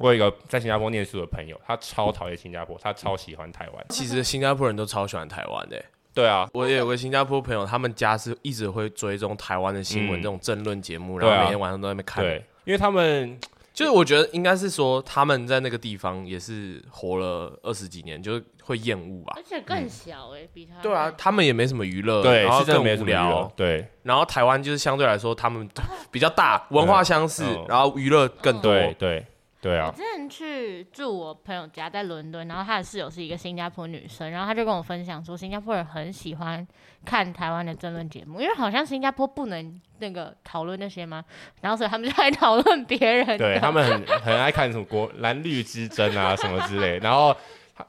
[0.00, 3.86] 我有一个在新加坡念书的朋友，他超讨厌新加坡，他超喜欢台湾。
[3.90, 5.84] 其实新加坡人都超喜欢台湾的欸。
[6.14, 12.24] 对啊，我也有个新加坡朋友，他们家是一直会追踪台湾的新闻，这种政论节目，然后每天晚上都在那边看。
[12.24, 13.38] 对，因为他们。
[13.78, 19.34] 就是我觉得应该是说他们在那个地方也是活了二十几年，就是会厌恶吧。
[19.36, 20.82] 而且更小哎、欸，嗯、比他。
[20.82, 23.52] 对啊，他们也没什么娱乐，对，然后更无聊。
[23.54, 25.68] 对，然后台湾就是相对来说他们
[26.10, 28.72] 比较大，文化相似，嗯、然后娱乐更多。
[28.72, 29.26] 对对。
[29.60, 36.64] 对啊，我之前去住我朋友家，在伦敦，然后他的室友是一个新加坡女生，然后他就跟我分享说，新加坡人很喜欢
[37.04, 41.24] 看台湾的争论节目，因为好像新加坡不能那个讨论那些吗？
[41.60, 47.36] 然后所以他们就爱讨论别人，对他们很很爱看什么国蓝绿之争啊什么之类，然后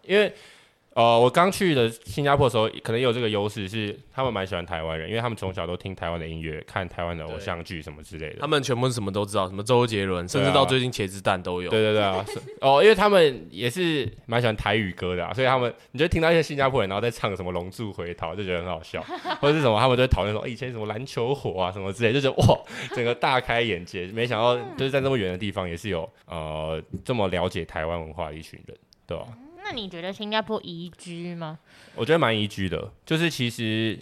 [0.02, 0.34] 因为
[0.96, 8.38] 呃，我刚去的新加坡的时候，可能也有这个优势，是他们蛮喜欢台湾人，因为他们从小都听台湾的音乐，看台湾的偶像剧什么之类的。
[8.42, 11.70] 他们全部什么都知道，什么周杰伦，甚至到最近茄子蛋都有。
[11.70, 12.26] 对对对啊，
[12.60, 19.02] 哦，因为他们也是蛮喜欢台语歌的啊，所以他们你就听到一些新加坡人，然后在唱什么《龙柱回逃》，就觉得很好笑，
[19.40, 22.60] 或者是什么，他们就会讨论说以前什么篮球火啊什么之类，就觉得 哇，
[22.96, 29.26] 整个大开眼界，没想到就是在那么远的地方也是有呃这么了解台湾文化的一群人，对吧？
[29.70, 31.60] 那你觉得新加坡宜居吗？
[31.94, 34.00] 我觉得蛮宜居的，就是其实，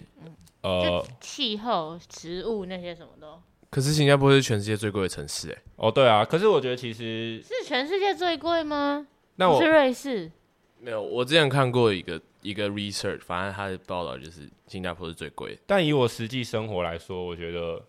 [0.62, 3.38] 呃，气候、食物那些什么的。
[3.68, 5.62] 可是新加坡是全世界最贵的城市，哎。
[5.76, 6.24] 哦，对啊。
[6.24, 9.06] 可是我觉得其实是全世界最贵吗？
[9.36, 10.32] 那我是瑞士。
[10.80, 15.58] 没有，我之前看过一个一个 research，反正他的报道就是新加坡是最贵。
[15.66, 17.84] 但以我实际生活来说，我觉得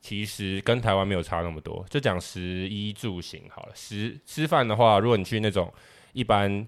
[0.00, 1.86] 其实跟台湾没有差那么多。
[1.88, 5.72] 就讲食衣住行好了，食吃饭的话，如果你去那种
[6.12, 6.66] 一般。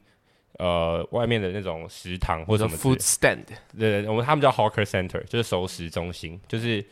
[0.58, 3.44] 呃，外面的那种食堂或者什么 food stand，
[3.78, 6.82] 对，我们他们叫 hawker center，就是熟食中心，就是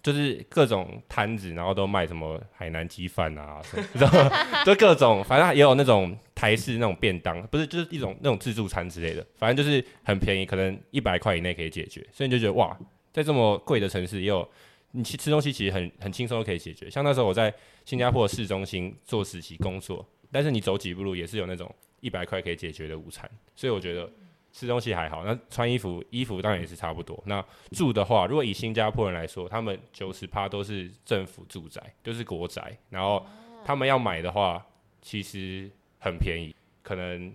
[0.00, 4.30] 就是各种摊子，然后都卖什么海南鸡饭啊，什么
[4.64, 12.78] 就各种，反正也有那种台式那种便当，不是就是一种那种自助餐之类的，反正就是很便宜，可能一百块以内可以解决，所以你就觉得哇，
[13.12, 14.48] 在这么贵的城市也有
[14.92, 16.88] 你去吃东西，其实很很轻松可以解决。
[16.88, 17.52] 像那时候我在
[17.84, 21.68] 新加坡的市中心做实习工作，但是你走几步路也是有那种。
[22.00, 24.10] 一百块可以解决的午餐，所以我觉得
[24.52, 25.24] 吃东西还好。
[25.24, 27.22] 那穿衣服，衣服当然也是差不多。
[27.26, 32.76] 那住的话，如果以新加坡人来说，他们九十趴都是政府住宅，就是国宅。
[32.90, 33.26] 然后
[33.64, 34.64] 他们要买的话，
[35.02, 37.34] 其实很便宜，可能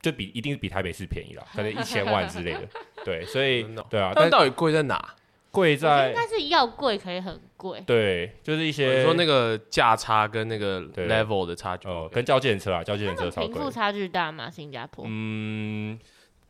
[0.00, 2.68] 就比一定是比台北市便宜啦，可能一千万之类的。
[3.04, 5.14] 对，所以对啊，但到底贵在哪？
[5.52, 13.42] 贵在应该是要贵可以很贵，对，就是一些说那个价差跟那个 level 的差距哦，跟叫计程车啊，叫计程车差。
[13.42, 14.50] 贫富差距大吗？
[14.50, 15.04] 新加坡？
[15.06, 15.98] 嗯，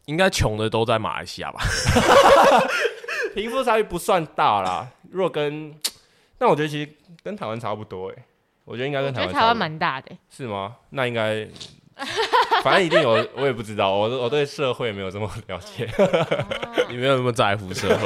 [0.06, 1.60] 应该穷的都在马来西亚吧？
[3.34, 5.74] 贫富差距不算大啦，如果跟，
[6.38, 6.90] 但我觉得其实
[7.24, 8.24] 跟台湾差不多哎，
[8.64, 9.34] 我觉得应该跟台湾。
[9.34, 10.76] 台湾蛮大的，是吗？
[10.90, 11.46] 那应该。
[12.62, 15.88] 反正一定有，我也不知道，我我对社会没有这么 了解，
[16.88, 17.96] 你没有那么在乎社会。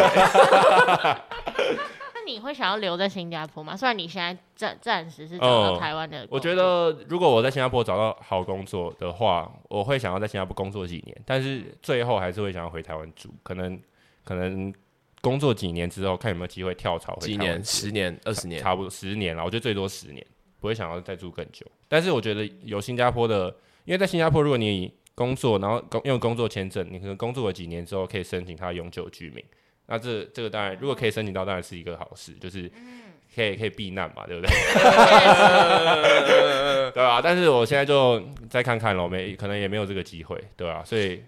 [2.15, 3.77] 那你会想要留在新加坡吗？
[3.77, 13.81] 虽然你现在暂暂时是找到台湾的、嗯，我觉得如果我在新加坡找到好工作的话，我会想要在新加坡工作几年，但是最后还是会想要回台湾住，可能
[14.25, 14.73] 可能
[15.21, 17.27] 工作几年之后，看有没有机会跳槽回。
[17.27, 17.63] 几年？
[17.65, 18.19] 十年？
[18.25, 18.61] 二十年？
[18.61, 20.27] 差不多十年了，我觉得最多十年，
[20.61, 21.65] 不会想要再住更久。
[21.89, 23.55] 但是我觉得有新加坡的。
[23.87, 29.43] 因为在新加坡，如果你工作，然后工用工作签证，你可能工作了几年之后可以申请他永久居民。
[29.87, 32.71] 那这这个当然，如果可以申请到，当然是一个好事，就是
[33.35, 34.53] 可以可以避难嘛，对不对？
[36.93, 38.21] 对啊，但是我现在就
[38.51, 40.83] 再看看咯，没可能也没有这个机会，对啊。
[40.85, 41.23] 所以，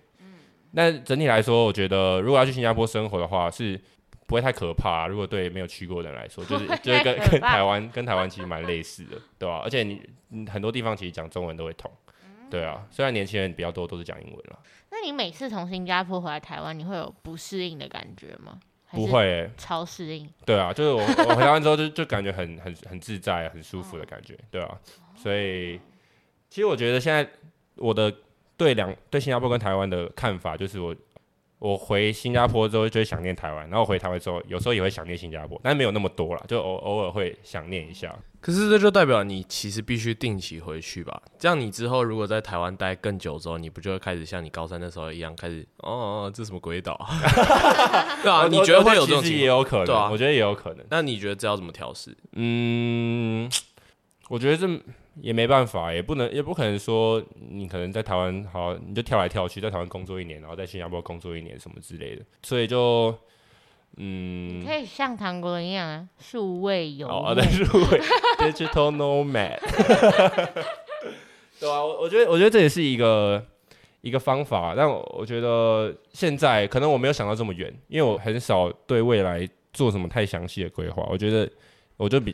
[0.72, 3.80] 那整体来说，我觉得如果要去新加坡生活的话，是
[4.26, 5.06] 不会太可怕。
[5.06, 9.60] 如果对没有去过的人来说，就是就是跟跟台湾跟台湾其实蛮类似的，对吧？
[9.62, 10.02] 而且你
[10.50, 11.88] 很多地方其实讲中文都会通。
[12.50, 14.58] 对啊，虽然年轻人比较多都是讲英文了。
[14.90, 18.58] 那你每次从新加坡回来台湾，你会有不适应的感觉吗？
[18.90, 20.28] 不会、欸，超适应。
[20.46, 24.34] 对啊，就是我我回台湾之后就就感觉很很很自在、很舒服的感觉。
[24.34, 24.78] 哦、对啊，
[25.14, 25.78] 所以
[26.48, 27.28] 其实我觉得现在
[27.76, 28.12] 我的
[28.56, 30.94] 对两对新加坡跟台湾的看法就是我。
[31.58, 38.14] 我回新加坡之后就会想念台湾，然后回台湾之后有时候也会想念新加坡，但是没有那么多了，就偶偶尔会想念一下。
[38.40, 41.20] 可是这就代表你其实必须定期回去吧？
[41.36, 46.96] 这样你之后如果在台湾待更久之后，你不就会开始像你高三那时候一样开始哦，哦，这什么鬼岛？
[48.22, 49.40] 对啊，你觉得会有这种情况？
[49.40, 50.86] 也有可能，对啊，我觉得也有可能。
[50.90, 52.16] 那你觉得这要怎么调试？
[52.34, 53.50] 嗯，
[54.30, 54.80] 我觉得这。
[55.20, 63.14] 也没办法，也不能，也不可能说你可能在台湾好，你就跳来跳去，在台湾工作一年，然后在新加坡工作一年什么之类的，所以就，
[63.96, 68.00] 嗯，可以像唐国人一样啊，数位游哦， 对，数位
[68.38, 69.58] digital nomad，
[71.58, 73.44] 对啊，我我觉得，我觉得这也是一个
[74.00, 81.50] 一个方法，但我我觉得现在可能我没有想到这么远，因为我很少对未来做什么太详细的规划，我觉得。
[81.98, 82.32] 我就比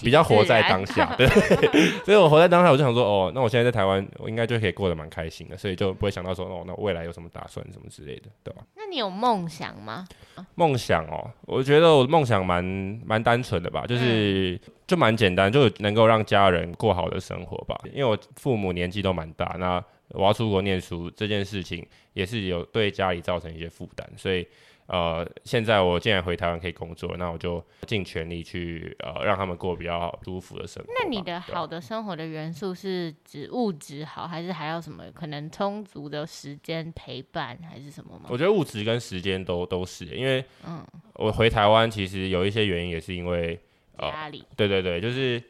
[0.00, 1.26] 比较活在当下，对，
[2.04, 8.62] 所以我活在当下，我就想说，哦，那我现在在台湾，我应该就可以过得蛮开心的，所以就不会想到说，哦，那未来有什么打算，什么之类的，对吧？
[8.74, 10.06] 那你有梦想吗？
[10.54, 12.64] 梦想哦，我觉得我的梦想蛮
[13.04, 17.78] 蛮单纯的吧，就是、嗯、就蛮简单，就能够让家人过好的生活吧。
[17.92, 24.48] 因为我父母年纪都蛮大，那我要出国念书这件事情，也是有对家里造成一些负担，所以。
[24.86, 30.92] 呃，现在我既然回台湾可以工作，那我就尽全力去呃让他们过比较舒服的生活。
[31.00, 38.26] 那你的好的生活的元素是指物质好，还是还有什么可能充足的时间陪伴，还是什么吗？
[38.28, 43.58] 我觉得物质跟时间都都是，因为嗯，我回台湾其实有一些原因，也是因为
[43.98, 44.54] 家里、呃。
[44.54, 45.42] 对对对，就是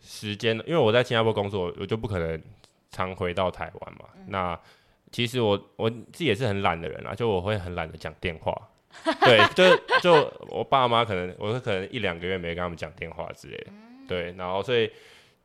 [0.00, 2.38] 时间，因为我在新加坡工作，我就不可能
[2.90, 4.04] 常回到台湾嘛。
[4.16, 4.60] 嗯、那
[5.10, 8.54] 其实我我自己也是很懒的人啊，就我会很懒得讲电话。
[9.24, 13.66] 对，就就我爸妈可能，我可能一两个月没跟他们讲电话之类的。
[14.06, 14.90] 对，然后所以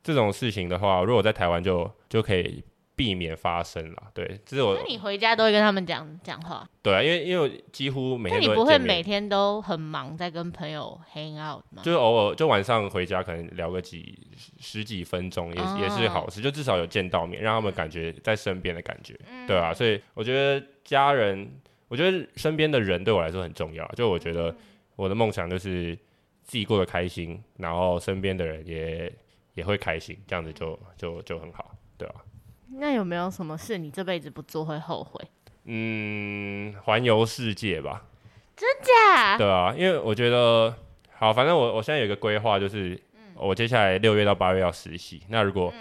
[0.04, 2.64] 这种事情的话，如果在台湾就就可以
[2.96, 4.04] 避免发生了。
[4.14, 4.76] 对，这是我。
[4.76, 6.68] 那你回家都会跟他们讲讲话？
[6.82, 8.42] 对啊，因为因为我几乎每天。
[8.42, 11.82] 那你不会每天都很忙，在跟朋友 hang out 吗？
[11.84, 14.28] 就是偶尔就晚上回家，可能聊个几
[14.60, 16.42] 十几分钟，也、哦、也是好事。
[16.42, 19.18] 就至少有见到面，让他们感觉在身边的感觉。
[19.32, 21.50] 嗯、对啊，所以我觉得家人。
[21.88, 24.54] 我觉得身边的人对我来说很重要，就我觉得
[24.96, 25.96] 我的梦想就是
[26.44, 29.12] 自己过得开心，然后身边的人也
[29.54, 32.16] 也会开心，这样子就就就很好，对吧？
[32.74, 35.26] 那有没有什么事你这辈子不做会后悔？
[35.64, 38.06] 嗯，环游世界吧。
[38.56, 39.38] 真假？
[39.38, 40.76] 对啊，因为我觉得
[41.14, 43.00] 好，反正我我现在有一个规划，就是
[43.36, 45.74] 我接下来六月到八月要实习，那如果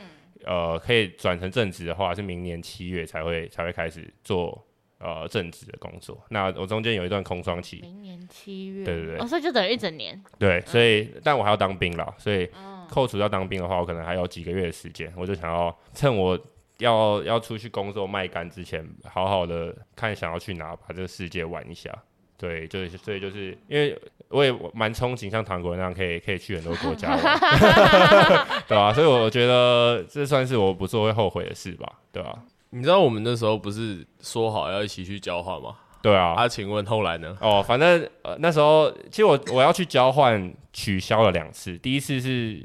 [0.45, 4.65] 呃可以转成正职的话，是明年七月才会才会开始做。
[4.99, 12.49] 呃，正职的工作，那我中间有一段空窗期，明年七月，对对对，哦，所以就等于一整年，对，所以、嗯、但我还要当兵了，所以
[12.89, 16.39] 扣除掉当兵的话，我可能还有几个月的时间，我就想要趁我
[16.79, 21.95] 要要出去工作卖干之前，好好的看想要去哪，把这个世界玩一下，
[22.39, 27.21] 对，就是所以就是因为我也蛮憧憬像唐国那样可以可以去很多国家玩，
[28.67, 28.93] 对吧、啊？
[28.95, 32.43] 所以我觉得这算是我不做会后悔的事吧，对吧、啊？
[32.77, 35.75] 你知道我们那时候不是说好要一起去交换吗？
[36.03, 36.35] 对啊。
[36.35, 37.35] 啊，请问后来呢？
[37.41, 42.63] 哦，反正呃那时候其实我我要去交换取消了两次，第一次是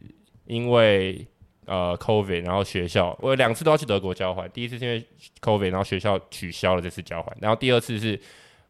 [0.48, 1.26] 因为
[1.66, 5.02] 呃 COVID，然后学校我两次都要去德国交换，第一次是因为
[5.40, 8.20] COVID，然后学校取消了这次交换，然后第二次是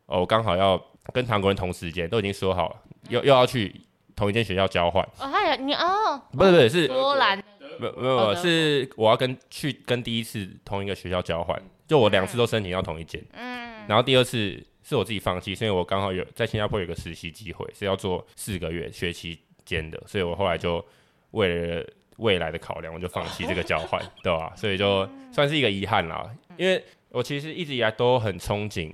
[0.05, 0.79] 哦我刚好要
[1.11, 2.75] 跟韩国人同时间都已经说好了，
[3.09, 3.81] 又又要去
[4.15, 5.03] 同一间学校交换。
[5.17, 7.43] 哦，他有你哦，不是不是是波兰。
[7.81, 20.83] 没有没有，是我要跟去跟第一次同一个学校交换，就我两次都申请到同一间，嗯，然后第二次是我自己放弃，是因为我刚好有在新加坡有个实习机会，是要做四个月学期间的，所以我后来就
[21.31, 21.85] 为了
[22.17, 24.53] 未来的考量，我就放弃这个交换， 对吧？
[24.55, 28.93] 所以就算是一个遗憾啦，因为我其实一直以来都很憧憬。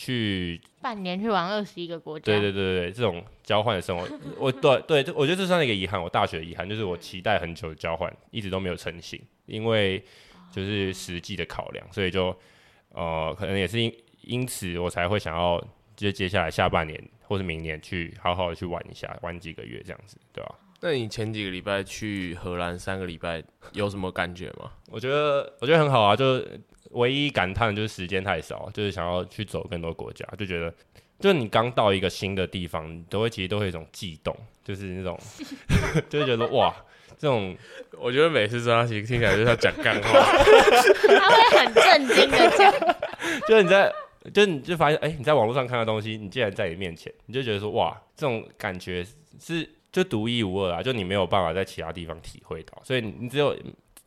[0.00, 4.06] 去半年去玩二十一个国家，对对对对，这种交换的生活，
[4.38, 6.00] 我对对，我觉得这算是一个遗憾。
[6.00, 10.02] 我大学的遗憾就是我期待很久的交换一直都没有成型，因为
[10.52, 12.36] 就是实际的考量，所以就
[12.92, 15.62] 呃，可能也是因因此我才会想要
[15.96, 20.54] 就接下来下半年或是明年去好好的去玩一下，玩几个月这样子，对吧？
[20.80, 24.70] 那你前几个礼拜去荷兰三个礼拜有什么感觉吗？
[24.92, 26.40] 我觉得我觉得很好啊，就。
[26.92, 30.72] 唯一感叹的就是时间太少，就是想要去走更多国家，就觉得，
[31.20, 34.34] 就是你刚到一个新的地方，你都会其实都会有一种悸动，
[34.64, 35.18] 就是那种，
[36.08, 36.74] 就会觉得哇，
[37.18, 37.56] 这种，
[37.98, 40.20] 我觉得每次张其实听起来就是要讲干话，
[41.18, 42.72] 他会很震惊的讲，
[43.46, 43.92] 就是你在，
[44.32, 49.06] 就是你就发现，哎、欸，你在网络上看到东西，你竟然在你面前，你就觉得说，哇，这种感觉
[49.38, 53.54] 是就独一无二啊，就你没有办法在其他地方体会到，所以你只有。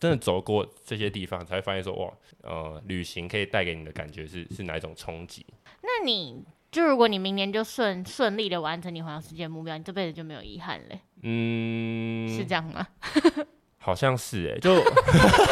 [0.01, 5.45] 真的走过这些地方，才会发现说哇，呃，旅行可以带给你的感觉是是哪一种冲击？
[5.83, 10.99] 那你就如果你明年就顺顺利的完成你环游世界目标，你这辈子就没有遗憾嘞？
[11.21, 12.87] 嗯，是这样吗？
[13.77, 14.73] 好像是哎、欸，就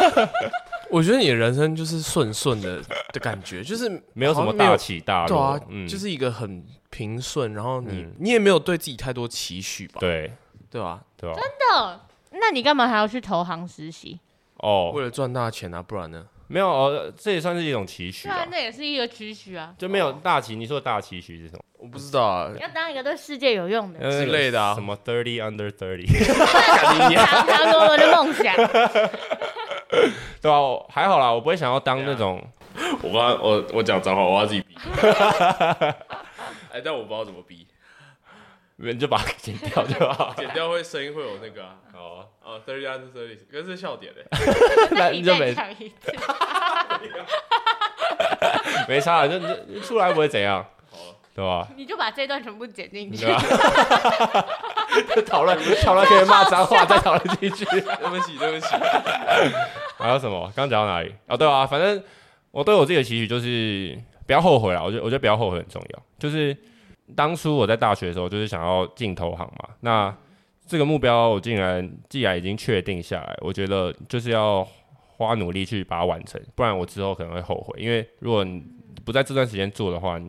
[0.89, 2.81] 我觉得你的人生就是顺顺的
[3.13, 9.99] 的感觉，就是没有什么大起大落，对啊，嗯、就是一个很平顺，然后你、嗯、你也没有对自己太多期许吧？
[9.99, 10.33] 对，
[10.71, 11.03] 对吧？
[11.15, 11.39] 对吧？
[11.39, 12.01] 真的？
[12.31, 14.19] 那你干嘛还要去投行实习？
[14.59, 16.25] 哦，为了赚大钱啊，不然呢？
[16.47, 18.33] 没有哦，这也算是一种期许啊。
[18.33, 19.73] 对啊，那也是一个期许啊。
[19.77, 21.59] 就没有大期，你说的大期许是什么？
[21.77, 22.51] 我不知道啊。
[22.59, 24.73] 要当一个对世界有用的之类的啊。
[24.73, 26.07] 什么 thirty under thirty？
[27.15, 28.55] 长长多多的梦想。
[30.41, 30.57] 对啊，
[30.89, 32.41] 还好啦，我不会想要当那种。
[33.03, 34.75] 我刚我我讲脏话，我要自己逼。
[36.71, 37.67] 哎，但我不知道怎么逼。
[38.81, 41.75] 你就把它剪掉就好， 剪掉会声音会有那个啊。
[41.93, 44.25] 哦哦，thirty under thirty，可是笑点 嘞。
[44.91, 45.53] 那你就没
[48.87, 50.65] 没差，就就出来不会怎样，
[51.35, 51.67] 对吧？
[51.75, 53.25] 你就把这段全部剪进去。
[55.27, 57.65] 讨论讨论可以骂脏话，再讨论进去。
[57.65, 58.67] 对不起，对不起。
[59.97, 60.51] 还有什么？
[60.55, 61.13] 刚讲到哪里？
[61.27, 62.01] 哦，对啊，反正
[62.51, 64.81] 我对我自己的期许就是不要后悔啊！
[64.83, 66.03] 我觉得我觉得不要后悔很重要。
[66.17, 66.55] 就是
[67.15, 69.69] 当初我在大学的时候，就是想要进投行嘛。
[69.81, 70.15] 那
[70.67, 77.79] 这个目标我竟然既然已经确定下来，我觉得就是要花努力去把它完成，不然我之后可能会后悔。
[77.79, 78.63] 因为如果你
[79.03, 80.19] 不在这段时间做的话，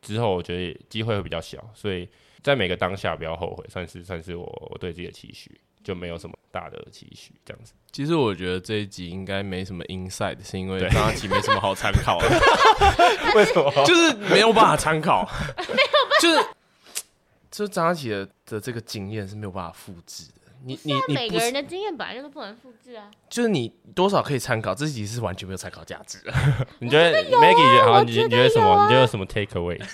[0.00, 1.58] 之后我觉得机会会比较小。
[1.74, 2.08] 所以
[2.42, 5.60] 在每个当下不要后悔，算是算是我我对自己的期许。
[5.82, 7.72] 就没有什么大的期许，这样子。
[7.90, 12.28] 其实我觉得这一集应该没什么 insight，是因为上一集没什么好参考的。
[13.34, 13.72] 为什么？
[13.86, 15.26] 就是没有办法参考，
[16.20, 16.38] 就是
[17.50, 20.34] 就是张佳琪的的这个经验是没有办法复制的。
[20.62, 26.30] 你你你每个人的经验本来就是不能复制啊，就是你多少可以参考，这集是完全没有参考价值的。
[26.80, 28.02] 你觉得 Maggie 好？
[28.04, 28.82] 你觉得什么？
[28.84, 29.78] 你觉得有什么 take away？
[29.78, 29.84] 不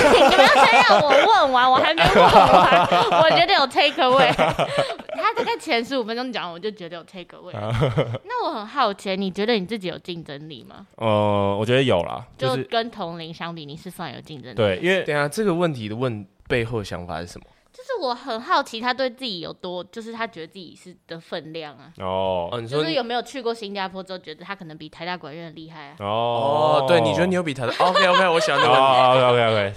[0.00, 2.88] 行，你们要先让我问完，我还没问完，
[3.22, 4.32] 我觉得有 take away。
[5.34, 7.52] 他大概前十五分钟讲，我就觉得有 take away。
[8.24, 10.86] 那我很好奇，你觉得你自己有竞争力吗？
[10.96, 14.54] 呃，我觉得有啦，就是跟同龄相比，你是算有竞争力。
[14.54, 17.46] 对，因为等下这个问题的问背后想法是什么？
[17.72, 21.92] 就是我很好奇，他对自己有多，就是他觉得自己是的分量啊。
[21.98, 25.96] 哦，就是有没有去过新加坡之后，觉得他可能比台大管院厉害啊？
[25.98, 28.72] 哦，对，你觉得你有比台大？OK OK， 我喜欢这个。
[28.72, 29.74] OK OK OK。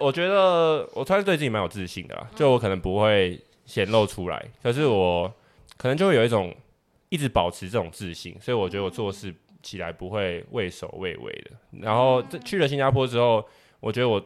[0.00, 5.32] 我觉得我算是对自己蛮有自信的啦，就我可能不会显露出来，可是我
[5.76, 6.54] 可能就会有一种
[7.08, 11.50] 一直保持这种自信，所以我觉得我做事起来不会畏首畏尾的。
[11.80, 13.46] 然后这去了新加坡之后，
[13.80, 14.24] 我觉得我。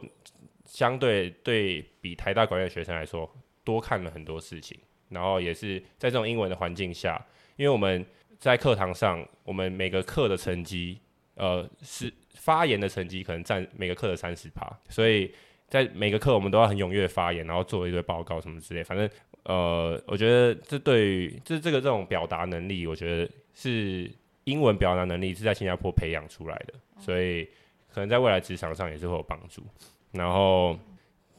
[0.71, 3.27] 相对对比台大管院的学生来说，
[3.63, 4.79] 多看了很多事情，
[5.09, 7.19] 然后也是在这种英文的环境下，
[7.55, 8.05] 因为我们
[8.37, 10.99] 在课堂上，我们每个课的成绩，
[11.33, 15.33] 呃，是发言的成绩可能占每个课的三十趴，所以
[15.69, 19.09] 在每个课我们都要很踊跃发言，然后做一堆报告什么之类，反正
[19.43, 24.11] 呃，我觉得这对于这这个这种表达能力，我觉得是
[24.45, 27.45] 英文表达能力是在新加坡培养出来的，所以
[27.93, 29.63] 可能在未来职场上也是会有帮助。
[30.11, 30.77] 然后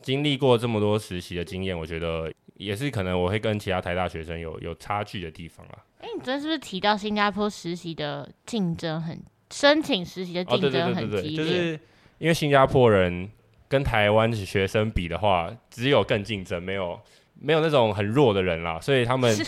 [0.01, 5.85] 经历过这么多实习的经验，我觉得也是可能我会跟其他台大学生有有差距的地方啊。
[6.01, 9.21] 哎，你昨天是不是提到新加坡实习的竞争很，
[9.51, 11.37] 申请实习的竞争很激烈？
[11.37, 11.81] 就是
[12.19, 13.29] 因为新加坡人
[13.71, 17.01] 跟台湾学生比的话，只有更竞争，没有。
[17.43, 19.33] 没有那种很弱的人啦，所以他们，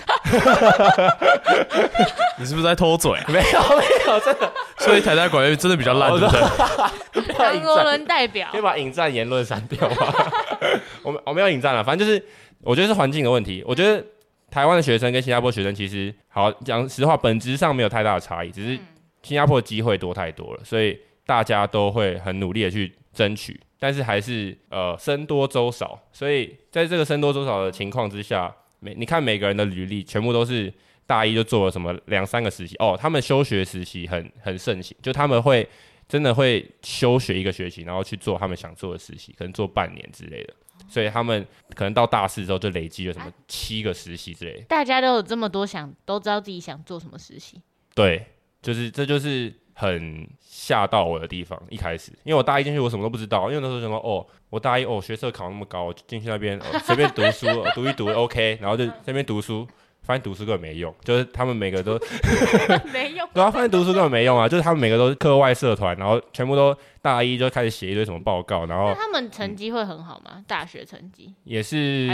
[2.39, 3.13] 你是不是在偷嘴？
[3.29, 4.51] 没有没有，真的。
[4.79, 7.35] 所以台大管院真的比较烂，对不对？
[7.35, 10.15] 韩国人代表，可以把引战言论删掉吗？
[11.05, 12.25] 我们我没有引战了，反正就是
[12.63, 13.63] 我觉得是环境的问题。
[13.67, 14.03] 我觉得
[14.51, 18.79] 台湾的学生跟新加坡学生其实，好讲实话，本质上没有太大的差异，只是
[19.23, 23.61] 新加坡的机会多太多了，所以大家都会很努力的去争取。
[23.79, 30.73] 但是还是呃僧多粥少，所以在这个僧多粥少的情况之下，每你看每个人的履历全部都是
[31.05, 35.69] 大一就做了什么两三个实习哦，他们休学实习很很盛行，就他们会
[36.07, 40.55] 真的会休学一个学期，然后去做他们想做的实习，可能做半年之类的，
[40.89, 41.45] 所以他们
[41.75, 44.65] 可能到大四之后就累积了什么七个实习之类的。
[44.67, 47.61] 大家都有这么多想，都知道自己想做什么实习。
[47.97, 48.27] 对，
[48.63, 49.53] 就是这就是。
[49.75, 59.67] 很吓到我的地方，一开始，因为我大一进去，我什么都不知道，因为那时候想说，哦，我大一，哦，学测考那么高，进去那边随、哦、便读书、 哦，读一读，OK，然后就那边读书，
[60.03, 61.99] 发现读书根本没用，就是他们每个都
[62.93, 70.33] 没用， 然后发现读书根本没用啊，就是他们每个都是课外社团，然后全部都大一就开始写一堆什么报告，然后他们成绩会很好吗？
[70.37, 72.07] 嗯、大学成绩也是，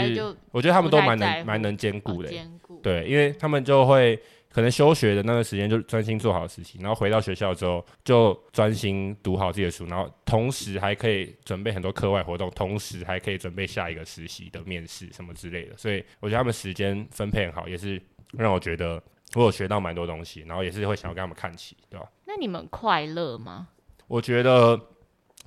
[0.51, 4.17] 我觉得他们都蛮能蛮能兼顾的，兼顾，对，因为他们就会。
[4.51, 15.77] 可能休学的那个时间就专心做好事情，然后回到学校之后就专心读好自己的书，然后同时还可以准备很多课外活动，同时还可以准备下一个实习的面试什么之类的。
[15.77, 18.01] 所以我觉得他们时间分配很好，也是
[18.33, 19.01] 让我觉得
[19.35, 22.09] 我有学到蛮多东西，然后也是会想要跟他们看齐，对吧？
[22.25, 23.67] 那你们快乐吗？
[24.07, 24.79] 我觉得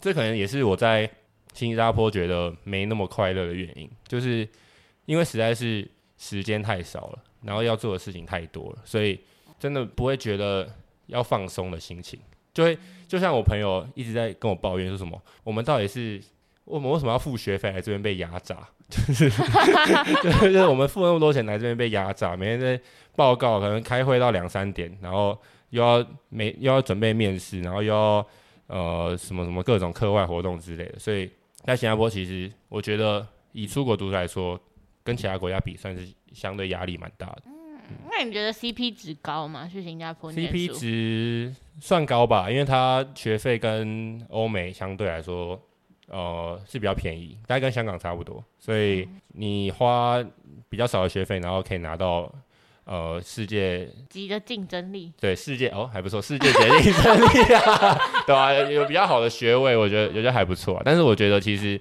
[0.00, 1.10] 这可能也是我在
[1.52, 4.48] 新加坡觉得没那么快乐的原因，就是
[5.06, 7.18] 因为实在是时间太少了。
[7.44, 9.20] 然后要做的事情太多了，所以
[9.58, 10.68] 真的不会觉得
[11.06, 12.18] 要放松的心情，
[12.54, 12.78] 就会
[13.08, 16.22] 就像我朋友一直在跟我抱怨说什么，我们到底是
[16.64, 18.56] 我们为什么要付学费来这边被压榨？
[18.88, 22.80] 就是就是我们付那么多钱来这边被压榨，每天在
[23.16, 25.36] 报告，可能开会到两三点，然后
[25.70, 28.26] 又要每又要准备面试，然后又要
[28.66, 31.30] 呃什么什么各种课外活动之类的，所以
[31.64, 34.60] 在新加坡其实我觉得以出国读书来说，
[35.02, 36.06] 跟其他国家比算是。
[36.34, 37.42] 相对压力蛮大的。
[37.46, 37.52] 嗯，
[38.10, 39.68] 那你觉得 CP 值高吗？
[39.70, 45.60] 去新加坡念？CP 值算高吧，因为它学费跟欧美相对来说，
[46.08, 48.42] 呃，是比较便宜，大概跟香港差不多。
[48.58, 50.22] 所以你花
[50.68, 52.32] 比较少的学费，然后可以拿到
[52.84, 58.52] 呃世界级的竞争力，对世界哦还不错，世界级的竞争力啊， 对吧、啊？
[58.70, 60.82] 有比较好的学位，我觉得我觉得还不错、啊。
[60.84, 61.80] 但是我觉得其实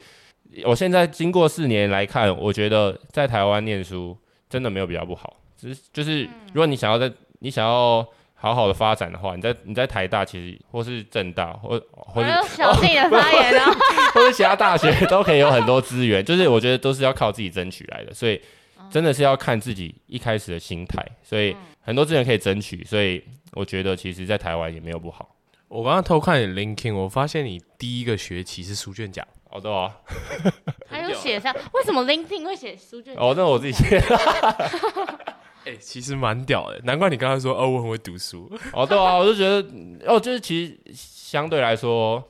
[0.66, 4.18] 我现在经过四年来看，我觉得在台湾念书
[4.52, 8.08] 真的没有比较不好，只是就是如果你想要在你想要。
[8.44, 13.72] 好好的发展的话，你在你在台大其实或是政大或或是小心的发言啊，
[14.16, 18.42] 或者其他大学都可以有很多资源，就是我觉得都是要靠自己争取来的，所以
[18.90, 23.24] 真的是要看自己一开始的心态，所以很多资源可以争取，所以
[23.54, 25.36] 我觉得其实在台湾也没有不好。
[25.68, 29.94] 我刚刚偷看你 LinkedIn，我发现你第一个学期是书卷奖，好的啊，
[30.88, 33.14] 还有写上为什么 LinkedIn 会写书卷？
[33.18, 34.00] 哦，那我自己写。
[35.64, 38.50] 哎、欸，其实蛮屌的，难怪你刚才说哦，我很会读书。
[38.74, 39.60] 哦，对啊，我就觉得
[40.08, 42.24] 哦，就是其实相对来说，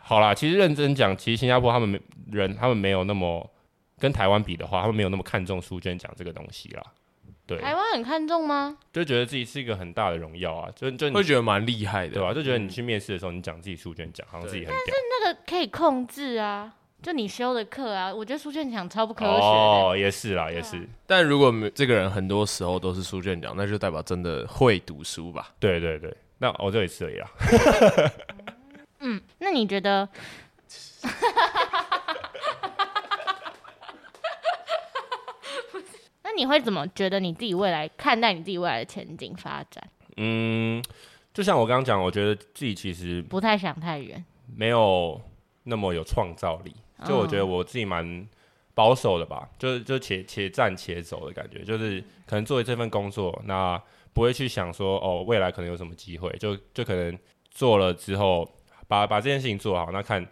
[0.00, 2.00] 好啦，其实认真讲，其实新加坡他们没
[2.32, 3.48] 人，他们没有那么
[4.00, 6.82] 跟台湾比的话，他们没有那么看重书卷奖这个东西啦。
[7.56, 8.76] 对，台湾很看重吗？
[8.92, 12.34] 就觉得自己是一个很大的荣耀啊，就就你会觉得蛮厉害的，对吧、啊？
[12.34, 14.76] 就觉得你去面试的时候，你讲自己书卷奖，好像自己很屌。
[14.86, 16.72] 但是那个可以控制啊。
[17.02, 19.30] 就你修的课啊，我觉得书卷奖超不科学。
[19.30, 20.76] 哦，也是啦，也是。
[20.76, 25.52] 啊、但如果这个人很多时候都是书卷奖，那就代表真的会读书吧？
[25.58, 28.12] 对对对，那我这一次而已啦。
[29.00, 30.08] 嗯，那你觉得？
[36.36, 39.82] 你会怎么觉得你自己未来看待你自己未来的前景发展？
[40.16, 40.82] 嗯，
[41.32, 44.24] 就像我刚刚讲，我觉得自己其实不太想太远，
[44.54, 45.20] 没有
[45.64, 46.74] 那么有创造力。
[47.04, 48.28] 就我觉得我自己蛮
[48.74, 53.80] 保守的吧，就是就且且战且走的感觉，就是可能作为这份工作，那
[54.12, 57.18] 不会去想说哦未来可能有什么机会，就就可能
[57.50, 58.48] 做了之后
[58.86, 60.24] 把把这件事情做好，那看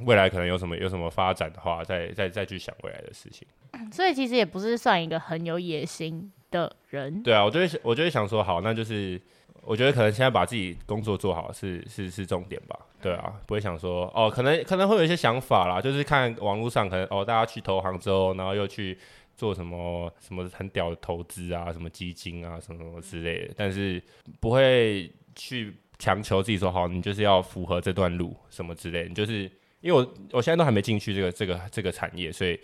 [0.00, 3.46] 未来可能有什么有什么发展的话，再再再去想未来的事情。
[3.92, 7.22] 所以其实也不是算一个很有野心的人。
[7.22, 9.20] 对啊，我就会我就会想说好，那就是。
[9.66, 18.98] 我觉得可能现在把自己工作做好是是是重点吧，对啊，不会想说哦，可能可能会有一些想法啦，就是看网络上可能哦，大家去投行之后，然后又去
[19.34, 24.02] 做什么什么很屌的投资啊，什么基金啊，什么什么之类的，但是
[24.38, 29.50] 不会去强求自己说好，你就是要符合这段路什么之类的，就是
[29.84, 32.58] 因为我我现在都还没进去这个这个这个产业，所以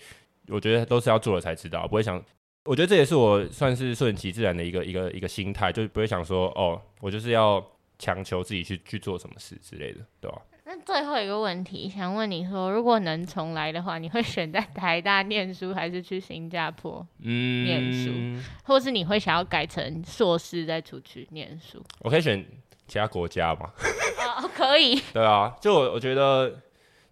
[0.49, 2.21] 我觉得都是要做了才知道，不会想。
[2.65, 7.63] 我觉得这也是我算是顺其自然的一个一个一个心态，就是不会想说哦，我就是要
[7.99, 10.41] 强求自己去去做什么事之类的，对吧？
[10.65, 21.83] 那最后一个问题想问你说，如果能重来的话，你会选在台大念书，还是去新加坡念书，嗯、或是你会想要改成硕士再出去念书？
[22.01, 22.43] 我可以选
[22.87, 23.71] 其他国家吗？
[24.19, 25.01] 啊，可以。
[25.13, 26.61] 对啊，就我我觉得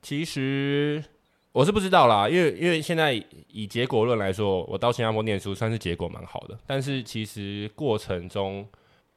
[0.03, 1.05] 其实。
[1.51, 3.13] 我是不知道啦，因为因为现在
[3.49, 6.57] 以结果论来说，我到新加坡念书算是结果蛮好的。
[6.67, 8.65] 但是其实过程中，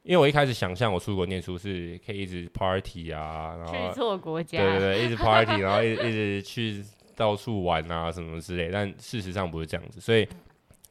[0.02, 8.70] 因为我一开始想象我出国念书是可以一直 party 啊，然后去错国家，对对对，一直 party，然后一直一直去到处玩啊什么之类。
[8.72, 10.26] 但事实上不是这样子，所以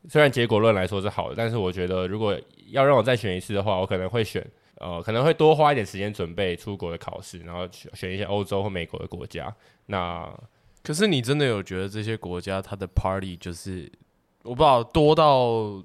[0.07, 4.45] 虽然结果论来说是好的，但是我觉得如果要让我再选一次的话，我可能会选
[4.77, 9.53] 呃，可能会多花一点时间准备出国的考试，然后选一些欧洲或美国的国家。
[9.91, 10.33] 那
[10.81, 13.91] 可是你真的有觉得这些国家它的 party 就是
[14.43, 15.83] 我不知道多到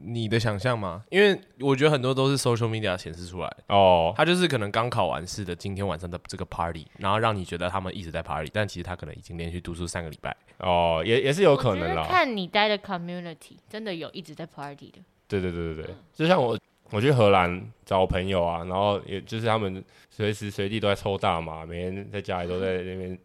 [0.00, 1.02] 你的想象吗？
[1.10, 12.06] 因为我觉得很多都是 social media 显示出来哦，他就是可能刚考完试的今天晚上的这个 party，然后让你觉得他们一直在 party，但其实他可能已经连续读书三个礼拜哦，也也是有可能啦。
[12.08, 15.00] 看你待的 community 真的有一直在 party 的。
[15.26, 16.58] 对对对对对，就像我
[16.90, 23.18] 我去荷兰找朋友啊，然后也就是他们随时随地都在抽大麻，每天在家里都在那边。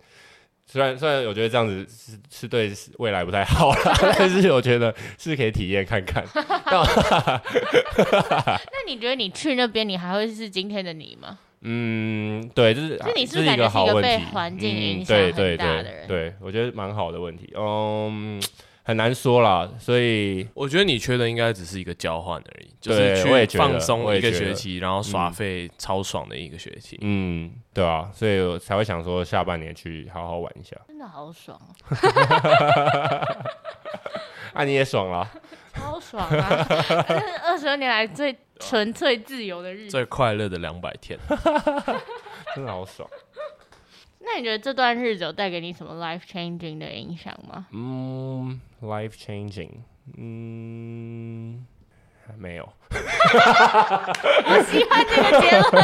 [0.65, 6.23] 虽然虽然我觉得这样子是是对未来不太好啦， 但是我觉得是可以体验看看。
[6.33, 7.41] 那
[8.87, 11.37] 你觉得你去那边，你还会是今天的你吗？
[11.61, 15.55] 嗯，对，就是就你是不是感觉是一个被环境影响很大的人？
[15.55, 17.53] 嗯、对，对，对，对，我觉得蛮好的问题。
[17.55, 18.41] 嗯。
[18.85, 26.97] 很难说啦，所以我觉得你缺的应该只是一个交换而已，就是去放松一个学期，然后耍废超爽的一个学期。
[27.01, 30.75] 嗯，对啊，所以我才会想说下半年去好好玩一下。
[30.87, 31.57] 真的好爽
[34.53, 34.63] 啊！
[34.65, 35.27] 你也爽了，
[35.73, 36.65] 超爽啊！
[37.07, 41.17] 这 是二十二年来最纯粹自由的日子，最快乐的两百天，
[42.53, 43.09] 真的好爽。
[44.25, 47.67] 那你觉得这段日子有带给你什么 life changing 的影响吗？
[47.71, 49.69] 嗯，life changing，
[50.17, 51.65] 嗯，
[52.37, 52.63] 没有。
[52.89, 55.83] 我喜欢这个结论。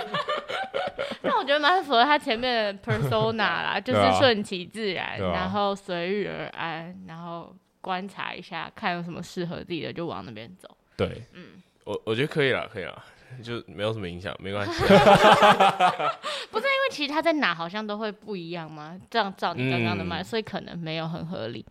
[1.22, 10.68] 那我觉得蛮符合他前面的 persona 啦， 就是顺其自然，然后随遇而安，然后观察一下，看有什么适合自己的，就往那边走。
[10.96, 13.02] 对，嗯，我我觉得可以了，可以了，
[13.42, 14.72] 就没有什么影响，没关系。
[14.82, 18.98] 不是因为其实他在哪好像都会不一样吗？
[19.10, 21.64] 这样照你刚刚的卖，嗯、所以可能没有很合理。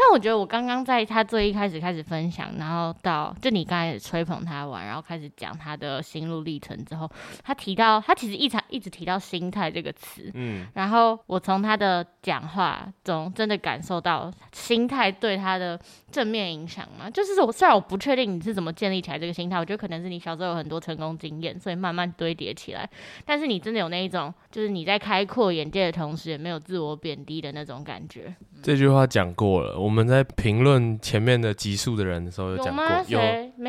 [0.00, 7.10] 但我觉得我刚刚在他最一开始开始分享，然后到就你刚开始吹捧他玩，然后开始讲他的心路历程之后，
[7.42, 15.76] 他提到他其实一直一直提到心态这个词，嗯，然后我从他的讲话中真的感受到心态对他的
[16.12, 22.88] 正面影响嘛，就是我虽然我不确定你是怎么建立起来这个心态，我觉得可能是你小时候有很多成功经验，所以慢慢堆叠起来，
[23.24, 28.34] 但是你真的有那一种，就是你在开阔眼界的同时，也没有自我贬低的那种感觉。
[28.62, 29.78] 这句话讲过了。
[29.78, 33.20] 我们在评论前面的集数的人的时候有讲过，有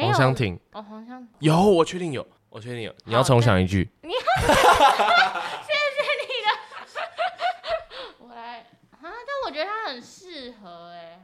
[0.01, 2.93] 黄湘婷哦，黄湘有，我确定有，我确定有。
[3.05, 3.89] 你要重想一句。
[4.01, 4.09] 你，
[4.41, 6.49] 谢谢你的。
[8.25, 8.59] 我来
[8.91, 9.11] 啊，但
[9.45, 11.19] 我觉得他很适合哎，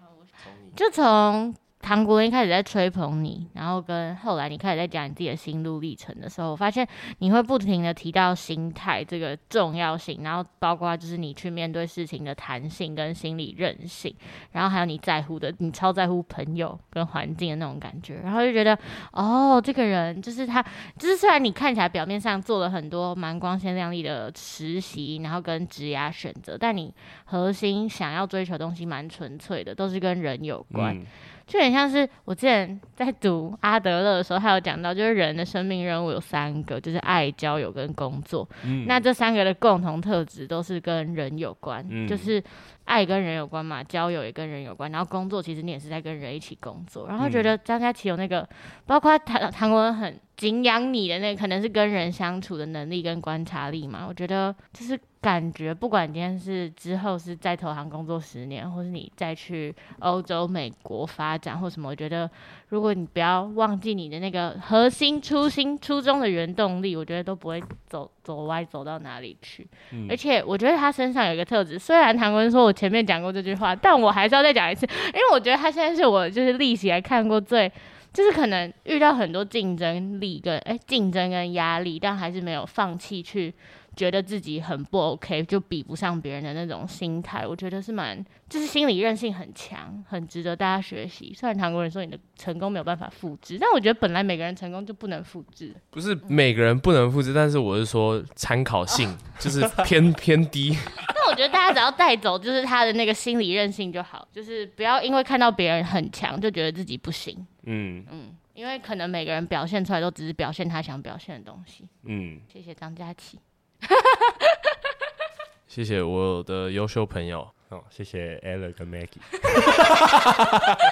[0.75, 1.53] 就从。
[1.85, 6.85] 唐国英开始在吹捧你，然后跟后来你开始在讲你自己的心路历程的时候，我发现
[7.19, 14.11] 你会不停的提到心态这个重要性，然后包括就是你去面对事情的弹性跟心理韧性，
[14.53, 18.75] 然后还有你在乎的，你超在乎朋友跟环境的那种感觉，然后就觉得
[19.11, 20.65] 哦，这个人就是他，
[20.97, 26.91] 就是虽然你看起来表面上做了很多蛮光鲜亮丽的实习，然后跟职涯选择，但你
[27.25, 30.99] 核心想要追求的东西蛮纯粹的，都是跟人有关。
[31.47, 38.47] 就很像是我之前在读阿德勒的时候，他有讲到，就是人的生命任务有三个，就是爱、交友跟工作。
[38.63, 42.43] 嗯，那这三个的共同特质都是跟人有关，嗯，就是
[42.85, 47.07] 爱跟人有关嘛，交友也跟人有关，然后工作其实你也是在跟人一起工作。
[47.07, 48.47] 然后觉得张佳琪有那个，
[48.85, 54.05] 包括唐唐国文很敬仰你的那个，可能是跟人相处的能力跟观察力嘛。
[54.07, 54.99] 我觉得就是。
[55.25, 62.29] 感觉不管今天是之后是在投行工作十年，或是你再去欧洲、美国发展或什么，我觉得
[62.67, 69.67] 如果你不要忘记你的那个核心初心、初衷的原动力，我觉得都不会走走歪，走到哪里去。
[69.93, 77.67] 嗯、而且我觉得他身上有一个特质，虽然唐文说我前面讲过这句话，但我还是要再讲一次，因为我觉得他现在是我就是历史来看过最，
[78.13, 83.51] 就是可能遇到很多竞争力跟哎竞争跟压力，但还是没有放弃去。
[83.95, 91.33] 觉得自己很不 OK，就比不上别人的那种心态，我觉得是蛮，就是心理韧性很强，很值得大家学习。
[91.33, 95.73] 虽然韩国人说你的成功没有办法复制，但我觉得本来每个人成功就不能复制。
[95.89, 100.77] 不是每个人不能复制，但是我是说参考性就是偏 偏低。
[101.15, 107.45] 那我觉得大家只要带走就是他的那个心理韧性就好，就是不要因为看到别人很强就觉得自己不行。
[107.63, 111.87] 嗯嗯，因为可能每个人表现出来都只是表现他想表现的东西。
[112.03, 113.39] 嗯，谢谢张佳琪。
[115.67, 119.19] 谢谢我的优秀朋友，哦，谢谢 Ella 跟 Maggie。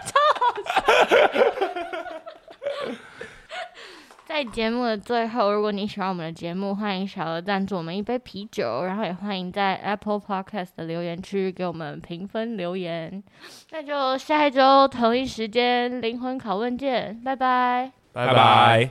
[0.05, 0.53] 超好。
[4.25, 13.23] 在节目的最后，如果你喜欢我们的节目，欢迎小额赞助我们一杯啤酒，然后也欢迎在 Apple Podcast 的留言区给我们评分留言。
[13.69, 18.89] 那就下一周同一时间灵魂拷问见，拜拜，拜拜。